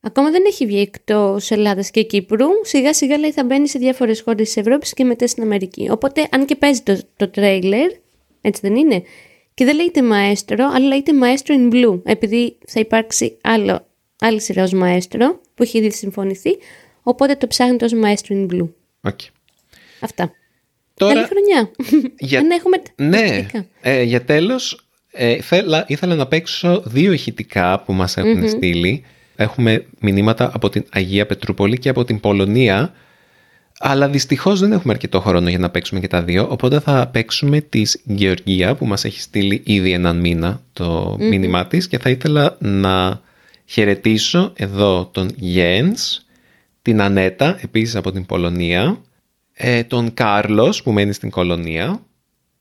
Ακόμα 0.00 0.30
δεν 0.30 0.42
έχει 0.46 0.66
βγει 0.66 0.80
εκτός 0.80 1.50
Ελλάδας 1.50 1.90
και 1.90 2.02
Κύπρου. 2.02 2.46
Σιγά 2.62 2.94
σιγά 2.94 3.18
λέει 3.18 3.32
θα 3.32 3.44
μπαίνει 3.44 3.68
σε 3.68 3.78
διάφορες 3.78 4.20
χώρες 4.20 4.46
της 4.46 4.56
Ευρώπης 4.56 4.92
και 4.94 5.04
μετά 5.04 5.26
στην 5.26 5.42
Αμερική. 5.42 5.88
Οπότε, 5.90 6.28
αν 6.30 6.44
και 6.46 6.56
παίζει 6.56 6.80
το, 6.80 7.00
το 7.16 7.28
τρέιλερ, 7.28 7.90
έτσι 8.40 8.60
δεν 8.64 8.76
είναι, 8.76 9.02
και 9.54 9.64
δεν 9.64 9.76
λέγεται 9.76 10.02
Μαέστρο, 10.02 10.66
αλλά 10.74 10.86
λέγεται 10.86 11.14
Μαέστρο 11.14 11.54
in 11.58 11.74
Blue, 11.74 12.00
επειδή 12.04 12.58
θα 12.66 12.80
υπάρξει 12.80 13.38
άλλο, 13.42 13.86
άλλη 14.18 14.40
σειρά 14.40 14.62
ως 14.62 14.72
Μαέστρο 14.72 15.40
που 15.54 15.62
έχει 15.62 15.78
ήδη 15.78 15.90
συμφωνηθεί. 15.92 16.50
Οπότε 17.02 17.34
το 17.34 17.46
ψάχνετε 17.46 17.84
ως 17.84 17.98
Maestro 17.98 18.36
in 18.48 18.52
Blue. 18.54 18.68
OK. 19.00 19.20
Αυτά. 20.00 20.32
Τώρα, 20.94 21.14
Καλή 21.14 21.26
χρονιά. 21.26 21.70
Για- 22.28 22.38
Αν 22.38 22.50
έχουμε 22.50 22.76
τα 22.78 23.04
Ναι, 23.04 23.18
ηχητικά. 23.20 23.66
ε, 23.80 24.02
για 24.02 24.24
τέλος 24.24 24.86
ε, 25.12 25.40
θέλα, 25.42 25.84
ήθελα 25.88 26.14
να 26.14 26.26
παίξω 26.26 26.82
δύο 26.86 27.12
ηχητικά 27.12 27.80
που 27.86 27.92
μας 27.92 28.16
έχουν 28.16 28.48
στείλει. 28.48 29.04
Έχουμε 29.36 29.86
μηνύματα 30.00 30.50
από 30.54 30.68
την 30.68 30.84
Αγία 30.92 31.26
Πετρούπολη 31.26 31.78
και 31.78 31.88
από 31.88 32.04
την 32.04 32.20
Πολωνία, 32.20 32.92
αλλά 33.78 34.08
δυστυχώς 34.08 34.60
δεν 34.60 34.72
έχουμε 34.72 34.92
αρκετό 34.92 35.20
χρόνο 35.20 35.48
για 35.48 35.58
να 35.58 35.70
παίξουμε 35.70 36.00
και 36.00 36.08
τα 36.08 36.22
δύο, 36.22 36.46
οπότε 36.50 36.80
θα 36.80 37.06
παίξουμε 37.12 37.60
της 37.60 38.00
Γεωργία 38.04 38.74
που 38.74 38.86
μας 38.86 39.04
έχει 39.04 39.20
στείλει 39.20 39.62
ήδη 39.64 39.92
έναν 39.92 40.20
μήνα 40.20 40.62
το 40.72 41.16
μήνυμά 41.18 41.66
της 41.66 41.88
και 41.88 41.98
θα 41.98 42.10
ήθελα 42.10 42.56
να 42.60 43.20
χαιρετήσω 43.64 44.52
εδώ 44.56 45.06
τον 45.06 45.30
Γιένς, 45.36 46.20
την 46.82 47.00
Ανέτα 47.00 47.58
επίσης 47.62 47.96
από 47.96 48.12
την 48.12 48.26
Πολωνία, 48.26 49.00
ε, 49.52 49.84
τον 49.84 50.14
Κάρλος 50.14 50.82
που 50.82 50.92
μένει 50.92 51.12
στην 51.12 51.30
Κολονία, 51.30 52.02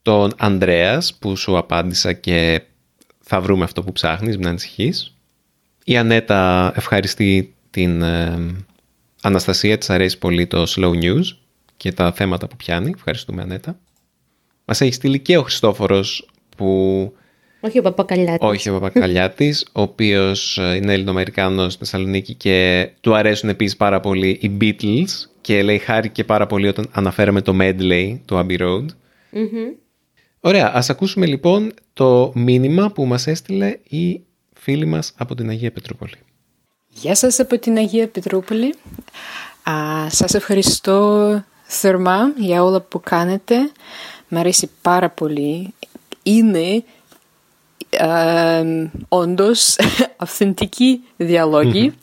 τον 0.02 0.34
Ανδρέας 0.38 1.14
που 1.14 1.36
σου 1.36 1.58
απάντησα 1.58 2.14
και 2.14 2.62
θα 3.20 3.42
βρούμε 3.42 3.64
αυτό 3.64 3.84
που 3.84 3.92
ψάχνεις, 3.92 4.38
μην 4.38 4.48
ανησυχείς. 4.48 5.18
Η 5.84 5.98
Ανέτα 5.98 6.72
ευχαριστεί 6.76 7.56
την 7.70 8.02
ε, 8.02 8.56
Αναστασία, 9.22 9.78
της 9.78 9.90
αρέσει 9.90 10.18
πολύ 10.18 10.48
το 10.48 10.64
slow 10.68 11.04
news 11.04 11.24
και 11.78 11.92
τα 11.92 12.12
θέματα 12.12 12.48
που 12.48 12.56
πιάνει. 12.56 12.92
Ευχαριστούμε 12.96 13.42
Ανέτα. 13.42 13.80
Μας 14.66 14.82
έχει 14.82 14.94
στείλει 14.94 15.20
και 15.20 15.38
ο 15.38 15.44
Χριστόφορος 15.44 16.30
που 16.58 17.14
Όχι 17.66 17.80
ο 17.80 17.82
Παπακαλιάτης. 17.82 18.48
όχι 18.48 18.70
ο 18.70 18.74
Παπακαλιάτης, 18.74 19.66
ο 19.72 19.82
οποίος 19.82 20.58
ε, 20.58 20.76
είναι 20.76 20.94
Ελληνοαμερικάνος 20.94 21.74
στη 21.74 21.84
Θεσσαλονίκη 21.84 22.34
και 22.34 22.90
του 23.02 23.16
αρέσουν 23.16 23.50
επίσης 23.50 23.78
πάρα 23.78 24.00
πολύ 24.00 24.40
οι 24.42 24.58
Beatles 24.62 25.28
και 25.42 25.64
λέει 25.64 25.78
χάρηκε 25.78 26.24
πάρα 26.24 26.48
πολύ 26.48 26.68
όταν 26.68 26.90
αναφέραμε 26.92 27.42
το 27.42 27.58
medley 27.62 28.18
του 28.26 28.46
Abbey 28.46 28.60
Road. 28.62 28.86
Ωραία, 30.40 30.72
ας 30.74 30.90
ακούσουμε 30.90 31.26
λοιπόν 31.26 31.74
το 31.94 32.32
μήνυμα 32.36 32.92
που 32.92 33.06
μας 33.06 33.28
έστειλε 33.28 33.80
η 33.88 34.22
φίλη 34.54 34.86
μας 34.86 35.14
από 35.18 35.36
την 35.36 35.50
Αγία 35.50 35.72
Πετρούπολη. 35.72 36.16
Γεια 36.90 37.16
σας 37.16 37.40
από 37.40 37.60
την 37.60 37.78
Αγία 37.78 38.08
Πετρούπολη. 38.08 38.76
Α, 39.64 39.74
σας 40.10 40.34
ευχαριστώ 40.34 41.44
θερμά 41.64 42.34
για 42.38 42.64
όλα 42.64 42.82
που 42.82 43.00
κάνετε. 43.00 43.56
Μ' 44.28 44.38
αρέσει 44.38 44.70
πάρα 44.82 45.10
πολύ. 45.10 45.74
Είναι 46.24 46.60
ε, 46.70 46.84
όντως 49.08 49.76
αυθεντικοί 50.18 51.04
διαλόγοι 51.18 51.94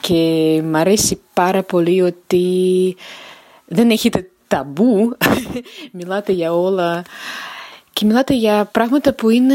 και 0.00 0.62
μ' 0.64 0.76
αρέσει 0.76 1.20
πάρα 1.34 1.62
πολύ 1.62 2.02
ότι 2.02 2.96
δεν 3.66 3.90
έχετε 3.90 4.30
ταμπού. 4.48 5.16
μιλάτε 5.92 6.32
για 6.32 6.52
όλα 6.52 7.04
και 7.92 8.04
μιλάτε 8.04 8.34
για 8.34 8.64
πράγματα 8.64 9.12
που 9.12 9.30
είναι 9.30 9.54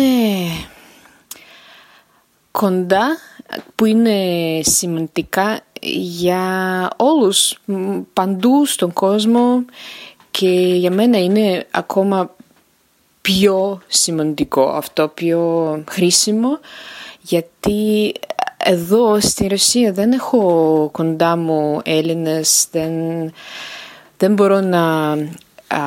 κοντά 2.51 3.17
που 3.75 3.85
είναι 3.85 4.17
σημαντικά 4.63 5.59
για 5.81 6.89
όλους 6.97 7.57
μ, 7.65 7.99
παντού 8.13 8.65
στον 8.65 8.93
κόσμο 8.93 9.65
και 10.31 10.49
για 10.75 10.91
μένα 10.91 11.17
είναι 11.17 11.67
ακόμα 11.71 12.34
πιο 13.25 13.81
σημαντικό 13.87 14.69
αυτό, 14.69 15.07
πιο 15.07 15.83
χρήσιμο 15.89 16.59
γιατί 17.21 18.13
εδώ 18.57 19.19
στη 19.19 19.47
Ρωσία 19.47 19.91
δεν 19.91 20.11
έχω 20.11 20.89
κοντά 20.91 21.35
μου 21.35 21.81
Έλληνες, 21.83 22.67
δεν, 22.71 22.93
δεν 24.17 24.33
μπορώ 24.33 24.59
να 24.59 25.11
α, 25.67 25.81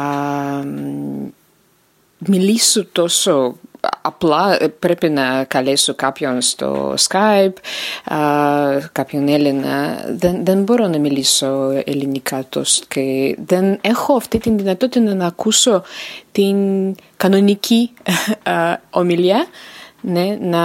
μιλήσω 2.18 2.86
τόσο 2.86 3.54
απλά 4.02 4.58
πρέπει 4.78 5.08
να 5.08 5.44
καλέσω 5.44 5.94
κάποιον 5.94 6.40
στο 6.40 6.94
Skype, 7.08 7.52
α, 8.14 8.18
κάποιον 8.92 9.28
Έλληνα. 9.28 10.04
Δεν, 10.08 10.44
δεν 10.44 10.62
μπορώ 10.62 10.86
να 10.86 10.98
μιλήσω 10.98 11.82
ελληνικά 11.84 12.44
τόσο 12.48 12.82
και 12.88 13.36
δεν 13.46 13.78
έχω 13.80 14.14
αυτή 14.14 14.38
την 14.38 14.58
δυνατότητα 14.58 15.14
να 15.14 15.26
ακούσω 15.26 15.82
την 16.32 16.56
κανονική 17.16 17.92
α, 18.42 18.76
ομιλία, 19.00 19.46
ναι, 20.00 20.36
να 20.40 20.62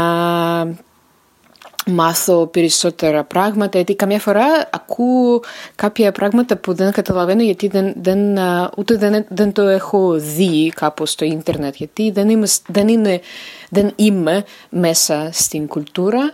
μάθω 1.85 2.45
περισσότερα 2.45 3.23
πράγματα 3.23 3.77
γιατί 3.77 3.95
καμιά 3.95 4.19
φορά 4.19 4.45
ακούω 4.69 5.41
κάποια 5.75 6.11
πράγματα 6.11 6.57
που 6.57 6.73
δεν 6.73 6.91
καταλαβαίνω 6.91 7.41
γιατί 7.41 7.67
δεν, 7.67 7.93
δεν, 8.01 8.37
α, 8.37 8.69
ούτε 8.77 8.97
δεν, 8.97 9.25
δεν 9.29 9.51
το 9.51 9.61
έχω 9.61 10.13
δει 10.13 10.71
κάπου 10.75 11.05
στο 11.05 11.25
ίντερνετ 11.25 11.75
γιατί 11.75 12.11
δεν 12.11 12.29
είμαι, 12.29 12.47
δεν, 12.67 12.87
είναι, 12.87 13.19
δεν 13.69 13.91
είμαι 13.95 14.43
μέσα 14.69 15.29
στην 15.31 15.67
κουλτούρα 15.67 16.33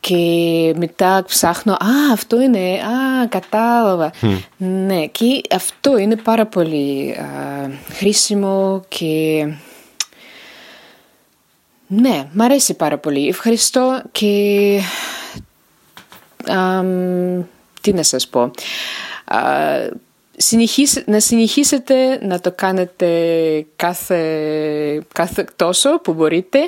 και 0.00 0.74
μετά 0.76 1.24
ψάχνω, 1.26 1.72
α, 1.72 2.12
αυτό 2.12 2.40
είναι, 2.40 2.58
α, 2.58 3.26
κατάλαβα. 3.28 4.12
Ναι, 4.56 5.06
και 5.06 5.40
αυτό 5.54 5.98
είναι 5.98 6.16
πάρα 6.16 6.46
πολύ 6.46 7.16
α, 7.18 7.24
χρήσιμο 7.92 8.82
και 8.88 9.46
ναι, 12.00 12.28
μ' 12.32 12.42
αρέσει 12.42 12.74
πάρα 12.74 12.98
πολύ. 12.98 13.28
Ευχαριστώ 13.28 14.02
και 14.12 14.80
αμ, 16.46 17.42
τι 17.80 17.92
να 17.92 18.02
σας 18.02 18.28
πω. 18.28 18.40
Α, 19.24 19.40
συνεχίσε- 20.36 21.06
να 21.06 21.20
συνεχίσετε 21.20 21.94
να 22.26 22.40
το 22.40 22.52
κάνετε 22.52 23.08
κάθε, 23.76 24.18
κάθε 25.14 25.44
τόσο 25.56 25.98
που 26.00 26.12
μπορείτε. 26.12 26.58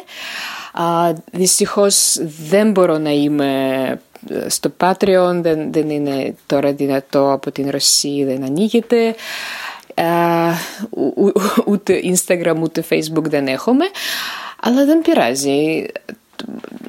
Α, 0.73 1.13
δυστυχώς 1.33 2.17
δεν 2.49 2.71
μπορώ 2.71 2.99
να 2.99 3.11
είμαι 3.11 4.01
στο 4.47 4.73
Patreon, 4.81 5.39
δεν, 5.43 5.73
δεν 5.73 5.91
είναι 5.91 6.35
τώρα 6.47 6.73
δυνατό 6.73 7.33
από 7.33 7.51
την 7.51 7.71
Ρωσία, 7.71 8.27
δεν 8.27 8.45
ανοίγεται. 8.45 9.15
Α, 9.95 10.51
ου- 10.91 11.15
ου- 11.17 11.63
ούτε 11.67 12.01
Instagram 12.05 12.57
ούτε 12.63 12.85
Facebook 12.91 13.25
δεν 13.25 13.47
έχουμε. 13.49 13.85
Αλλά 14.67 14.85
δεν 14.85 15.03
πειράζει. 15.03 15.87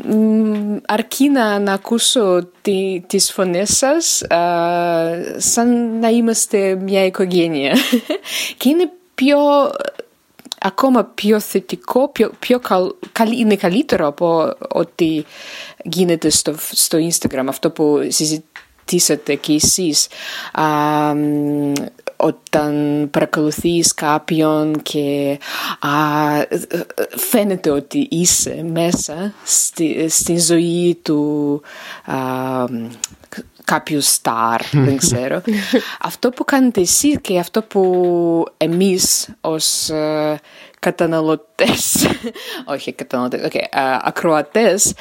Μ, 0.03 0.77
Αρκεί 0.87 1.29
να, 1.29 1.59
να 1.59 1.73
ακούσω 1.73 2.47
τι, 2.61 3.03
τις 3.07 3.31
φωνές 3.31 3.77
σας 3.77 4.21
α, 4.23 4.39
σαν 5.37 5.99
να 5.99 6.09
είμαστε 6.09 6.75
μια 6.75 7.05
οικογένεια. 7.05 7.75
Και 8.57 8.69
είναι 8.69 8.89
πιο, 9.15 9.37
ακόμα 10.59 11.03
πιο 11.03 11.39
θετικό, 11.39 12.07
πιο, 12.09 12.31
πιο 12.39 12.59
καλ, 12.59 12.91
καλ- 13.11 13.37
είναι 13.39 13.55
καλύτερο 13.55 14.07
από 14.07 14.53
ό,τι 14.69 15.23
γίνεται 15.83 16.29
στο, 16.29 16.55
στο 16.71 16.97
Instagram, 16.97 17.45
αυτό 17.47 17.71
που 17.71 18.07
συζητήσατε 18.07 19.35
και 19.35 19.53
εσείς. 19.53 20.07
Α, 20.53 20.63
μ, 21.15 21.73
όταν 22.15 23.07
παρακολουθείς 23.11 23.93
κάποιον 23.93 24.81
και 24.81 25.39
α, 25.79 25.89
φαίνεται 27.15 27.69
ότι 27.69 28.07
είσαι 28.11 28.65
μέσα 28.71 29.33
στη, 29.43 30.09
στη 30.09 30.39
ζωή 30.39 30.99
του 31.03 31.61
α, 32.05 32.15
κάποιου 33.65 34.01
στάρ, 34.01 34.61
δεν 34.71 34.97
ξέρω. 34.97 35.41
αυτό 36.09 36.29
που 36.29 36.45
κάνετε 36.45 36.81
εσείς 36.81 37.17
και 37.21 37.39
αυτό 37.39 37.61
που 37.61 38.45
εμείς 38.57 39.29
ως 39.41 39.89
uh, 39.91 40.35
καταναλωτές, 40.79 42.07
όχι 42.73 42.93
καταναλωτές, 42.93 43.47
okay, 43.51 43.77
uh, 43.77 43.99
ακροατές, 44.01 44.93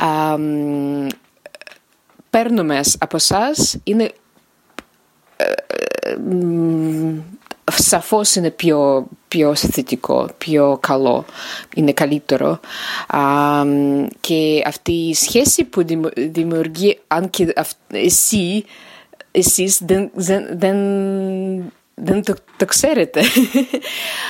um, 0.00 1.06
παίρνουμε 2.30 2.80
από 2.98 3.16
εσάς 3.16 3.76
είναι 3.84 4.12
σαφώς 7.70 8.34
είναι 8.34 8.50
πιο, 8.50 9.06
πιο 9.28 9.54
θετικό, 9.54 10.28
πιο 10.38 10.78
καλό, 10.80 11.24
είναι 11.74 11.92
καλύτερο. 11.92 12.60
και 14.20 14.62
αυτή 14.66 14.92
η 14.92 15.14
σχέση 15.14 15.64
που 15.64 15.84
δημιουργεί, 16.14 16.98
αν 17.06 17.30
και 17.30 17.52
εσύ, 17.90 18.64
εσείς 19.30 19.80
δεν, 19.84 20.10
δεν, 20.14 20.44
δεν 21.94 22.22
το, 22.24 22.34
το 22.56 22.64
ξέρετε. 22.64 23.22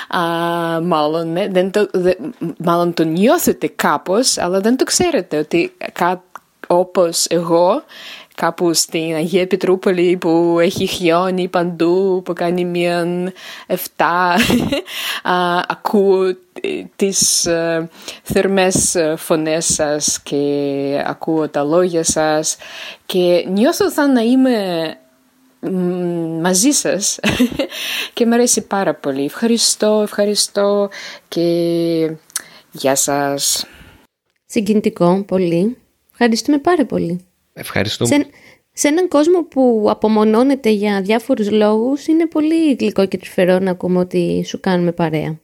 μάλλον, 0.82 1.32
ναι, 1.32 1.48
δεν 1.48 1.70
το, 1.70 1.90
μάλλον 2.58 2.94
το 2.94 3.04
νιώθετε 3.04 3.66
κάπως, 3.76 4.38
αλλά 4.38 4.60
δεν 4.60 4.76
το 4.76 4.84
ξέρετε 4.84 5.38
ότι 5.38 5.72
κά, 5.92 6.22
όπως 6.66 7.26
εγώ 7.26 7.82
κάπου 8.34 8.74
στην 8.74 9.14
Αγία 9.14 9.46
Πετρούπολη 9.46 10.16
που 10.16 10.56
έχει 10.60 10.86
χιόνι 10.86 11.48
παντού, 11.48 12.22
που 12.24 12.32
κάνει 12.32 12.64
μείον 12.64 13.32
7, 13.66 13.76
ακούω 15.68 16.36
τις 16.96 17.46
ε, 17.46 17.88
θερμές 18.22 18.96
φωνές 19.16 19.64
σας 19.64 20.20
και 20.22 20.42
ακούω 21.06 21.48
τα 21.48 21.62
λόγια 21.62 22.04
σας 22.04 22.56
και 23.06 23.46
νιώθω 23.48 23.90
σαν 23.90 24.12
να 24.12 24.20
είμαι 24.20 24.58
μαζί 26.40 26.70
σας 26.70 27.18
και 28.14 28.26
μου 28.26 28.34
αρέσει 28.34 28.66
πάρα 28.66 28.94
πολύ. 28.94 29.24
Ευχαριστώ, 29.24 30.00
ευχαριστώ 30.02 30.88
και 31.28 32.10
γεια 32.72 32.94
σας. 32.94 33.66
Συγκινητικό, 34.46 35.24
πολύ. 35.26 35.76
Ευχαριστούμε 36.10 36.58
πάρα 36.58 36.86
πολύ. 36.86 37.24
Ευχαριστούμε. 37.54 38.14
Σε, 38.14 38.26
σε 38.72 38.88
έναν 38.88 39.08
κόσμο 39.08 39.44
που 39.44 39.86
απομονώνεται 39.88 40.70
για 40.70 41.02
διάφορους 41.02 41.50
λόγους 41.50 42.06
είναι 42.06 42.26
πολύ 42.26 42.74
γλυκό 42.74 43.06
και 43.06 43.18
τρυφερό 43.18 43.58
να 43.58 43.70
ακούμε 43.70 43.98
ότι 43.98 44.44
σου 44.46 44.60
κάνουμε 44.60 44.92
παρέα. 44.92 45.40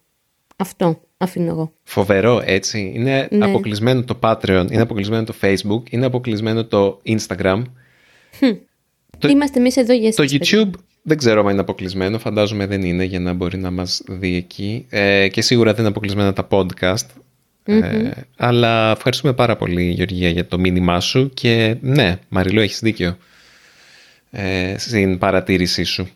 Αυτό 0.56 1.00
αφήνω 1.16 1.50
εγώ. 1.50 1.72
Φοβερό 1.82 2.42
έτσι. 2.44 2.92
Είναι 2.94 3.28
ναι. 3.30 3.44
αποκλεισμένο 3.44 4.02
το 4.02 4.18
Patreon, 4.20 4.66
είναι 4.70 4.82
αποκλεισμένο 4.82 5.24
το 5.24 5.34
Facebook, 5.40 5.82
είναι 5.90 6.06
αποκλεισμένο 6.06 6.64
το 6.64 7.00
Instagram. 7.04 7.62
Το... 9.18 9.28
Είμαστε 9.28 9.58
εμείς 9.58 9.76
εδώ 9.76 9.92
για 9.92 10.12
Το 10.12 10.24
YouTube 10.30 10.70
δεν 11.02 11.16
ξέρω 11.16 11.40
αν 11.40 11.48
είναι 11.48 11.60
αποκλεισμένο, 11.60 12.18
φαντάζομαι 12.18 12.66
δεν 12.66 12.82
είναι 12.82 13.04
για 13.04 13.20
να 13.20 13.32
μπορεί 13.32 13.58
να 13.58 13.70
μας 13.70 14.02
δει 14.08 14.36
εκεί. 14.36 14.86
Ε, 14.88 15.28
και 15.28 15.42
σίγουρα 15.42 15.70
δεν 15.70 15.80
είναι 15.80 15.88
αποκλεισμένα 15.88 16.32
τα 16.32 16.48
podcast. 16.50 17.06
Ε, 17.72 18.10
αλλά 18.36 18.90
ευχαριστούμε 18.90 19.32
πάρα 19.32 19.56
πολύ 19.56 19.90
Γεωργία 19.90 20.28
για 20.28 20.46
το 20.46 20.58
μήνυμά 20.58 21.00
σου 21.00 21.30
και 21.34 21.76
ναι, 21.80 22.18
Μαριλού 22.28 22.60
έχεις 22.60 22.80
δίκιο 22.80 23.16
ε, 24.30 24.74
στην 24.78 25.18
παρατήρησή 25.18 25.82
σου. 25.82 26.08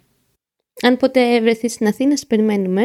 Αν 0.83 0.97
ποτέ 0.97 1.41
βρεθείς 1.41 1.73
στην 1.73 1.87
Αθήνα, 1.87 2.17
σε 2.17 2.27
περιμένουμε. 2.27 2.83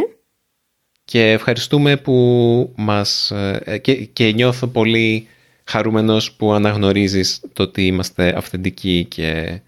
Και 1.05 1.31
ευχαριστούμε 1.31 1.97
που 1.97 2.73
μας... 2.75 3.31
Ε, 3.31 3.77
και, 3.77 3.93
και 3.95 4.31
νιώθω 4.31 4.67
πολύ 4.67 5.27
χαρούμενος 5.63 6.31
που 6.31 6.53
αναγνωρίζεις 6.53 7.41
το 7.53 7.63
ότι 7.63 7.85
είμαστε 7.85 8.37
αυθεντικοί 8.37 9.05
και... 9.09 9.59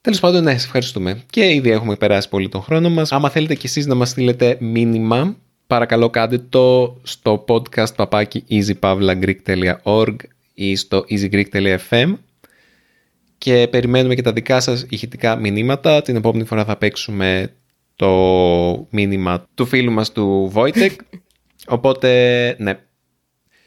Τέλος 0.00 0.20
πάντων, 0.20 0.42
ναι, 0.42 0.58
σε 0.58 0.64
ευχαριστούμε. 0.64 1.22
Και 1.30 1.52
ήδη 1.52 1.70
έχουμε 1.70 1.96
περάσει 1.96 2.28
πολύ 2.28 2.48
τον 2.48 2.62
χρόνο 2.62 2.90
μας. 2.90 3.12
Άμα 3.12 3.30
θέλετε 3.30 3.54
κι 3.54 3.66
εσείς 3.66 3.86
να 3.86 3.94
μας 3.94 4.08
στείλετε 4.08 4.56
μήνυμα 4.60 5.36
παρακαλώ 5.74 6.10
κάντε 6.10 6.38
το 6.38 6.96
στο 7.02 7.44
podcast 7.48 7.94
παπάκι 7.96 8.44
easypavlagreek.org 8.50 10.16
ή 10.54 10.76
στο 10.76 11.04
easygreek.fm 11.08 12.14
και 13.38 13.68
περιμένουμε 13.70 14.14
και 14.14 14.22
τα 14.22 14.32
δικά 14.32 14.60
σας 14.60 14.86
ηχητικά 14.88 15.36
μηνύματα. 15.36 16.02
Την 16.02 16.16
επόμενη 16.16 16.44
φορά 16.44 16.64
θα 16.64 16.76
παίξουμε 16.76 17.54
το 17.96 18.08
μήνυμα 18.90 19.46
του 19.54 19.66
φίλου 19.66 19.92
μας 19.92 20.12
του 20.12 20.48
Βόιτεκ. 20.52 21.00
Οπότε, 21.76 22.10
ναι. 22.58 22.78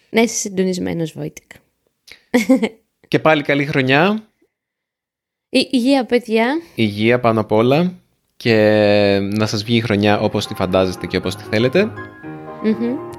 Ναι, 0.09 0.21
είσαι 0.21 0.35
συντονισμένος 0.35 1.11
Βόιτεκ. 1.11 1.51
και 3.07 3.19
πάλι 3.19 3.41
καλή 3.41 3.65
χρονιά. 3.65 4.27
Η, 5.49 5.67
υγεία, 5.71 6.05
παιδιά. 6.05 6.61
Υγεία 6.75 7.19
πάνω 7.19 7.39
απ' 7.39 7.51
όλα 7.51 7.93
και 8.37 9.19
να 9.37 9.45
σας 9.45 9.63
βγει 9.63 9.77
η 9.77 9.81
χρονιά 9.81 10.19
όπως 10.19 10.47
τη 10.47 10.53
φαντάζεστε 10.53 11.05
και 11.05 11.17
όπως 11.17 11.35
τη 11.35 11.43
θελετε 11.49 11.91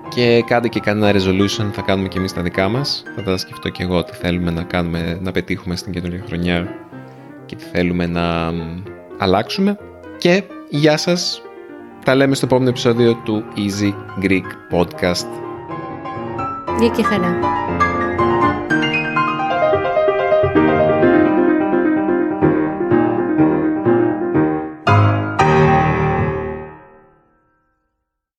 και 0.09 0.43
κάντε 0.47 0.69
και 0.69 0.81
κανένα 0.81 1.21
resolution, 1.21 1.71
θα 1.73 1.83
κάνουμε 1.83 2.09
και 2.09 2.19
εμείς 2.19 2.33
τα 2.33 2.43
δικά 2.43 2.69
μας. 2.69 3.03
Θα 3.17 3.23
τα 3.23 3.37
σκεφτώ 3.37 3.69
και 3.69 3.83
εγώ 3.83 4.05
τι 4.05 4.15
θέλουμε 4.15 4.51
να 4.51 4.63
κάνουμε, 4.63 5.19
να 5.23 5.33
πετύχουμε 5.33 5.77
στην 5.77 5.93
καινούργια 5.93 6.23
χρονιά 6.27 6.69
και 7.47 7.57
τι 7.57 7.65
θέλουμε 7.65 8.07
να 8.07 8.53
αλλάξουμε. 9.19 9.79
Και 10.19 10.43
γεια 10.69 10.97
σας. 10.97 11.43
Τα 12.05 12.15
λέμε 12.15 12.35
στο 12.35 12.47
επόμενο 12.47 12.69
επεισόδιο 12.69 13.15
του 13.15 13.45
Easy 13.57 13.93
Greek 14.25 14.77
Podcast. 14.77 15.27
Γεια 16.79 16.89
και 16.89 17.03
χαρά 17.03 17.39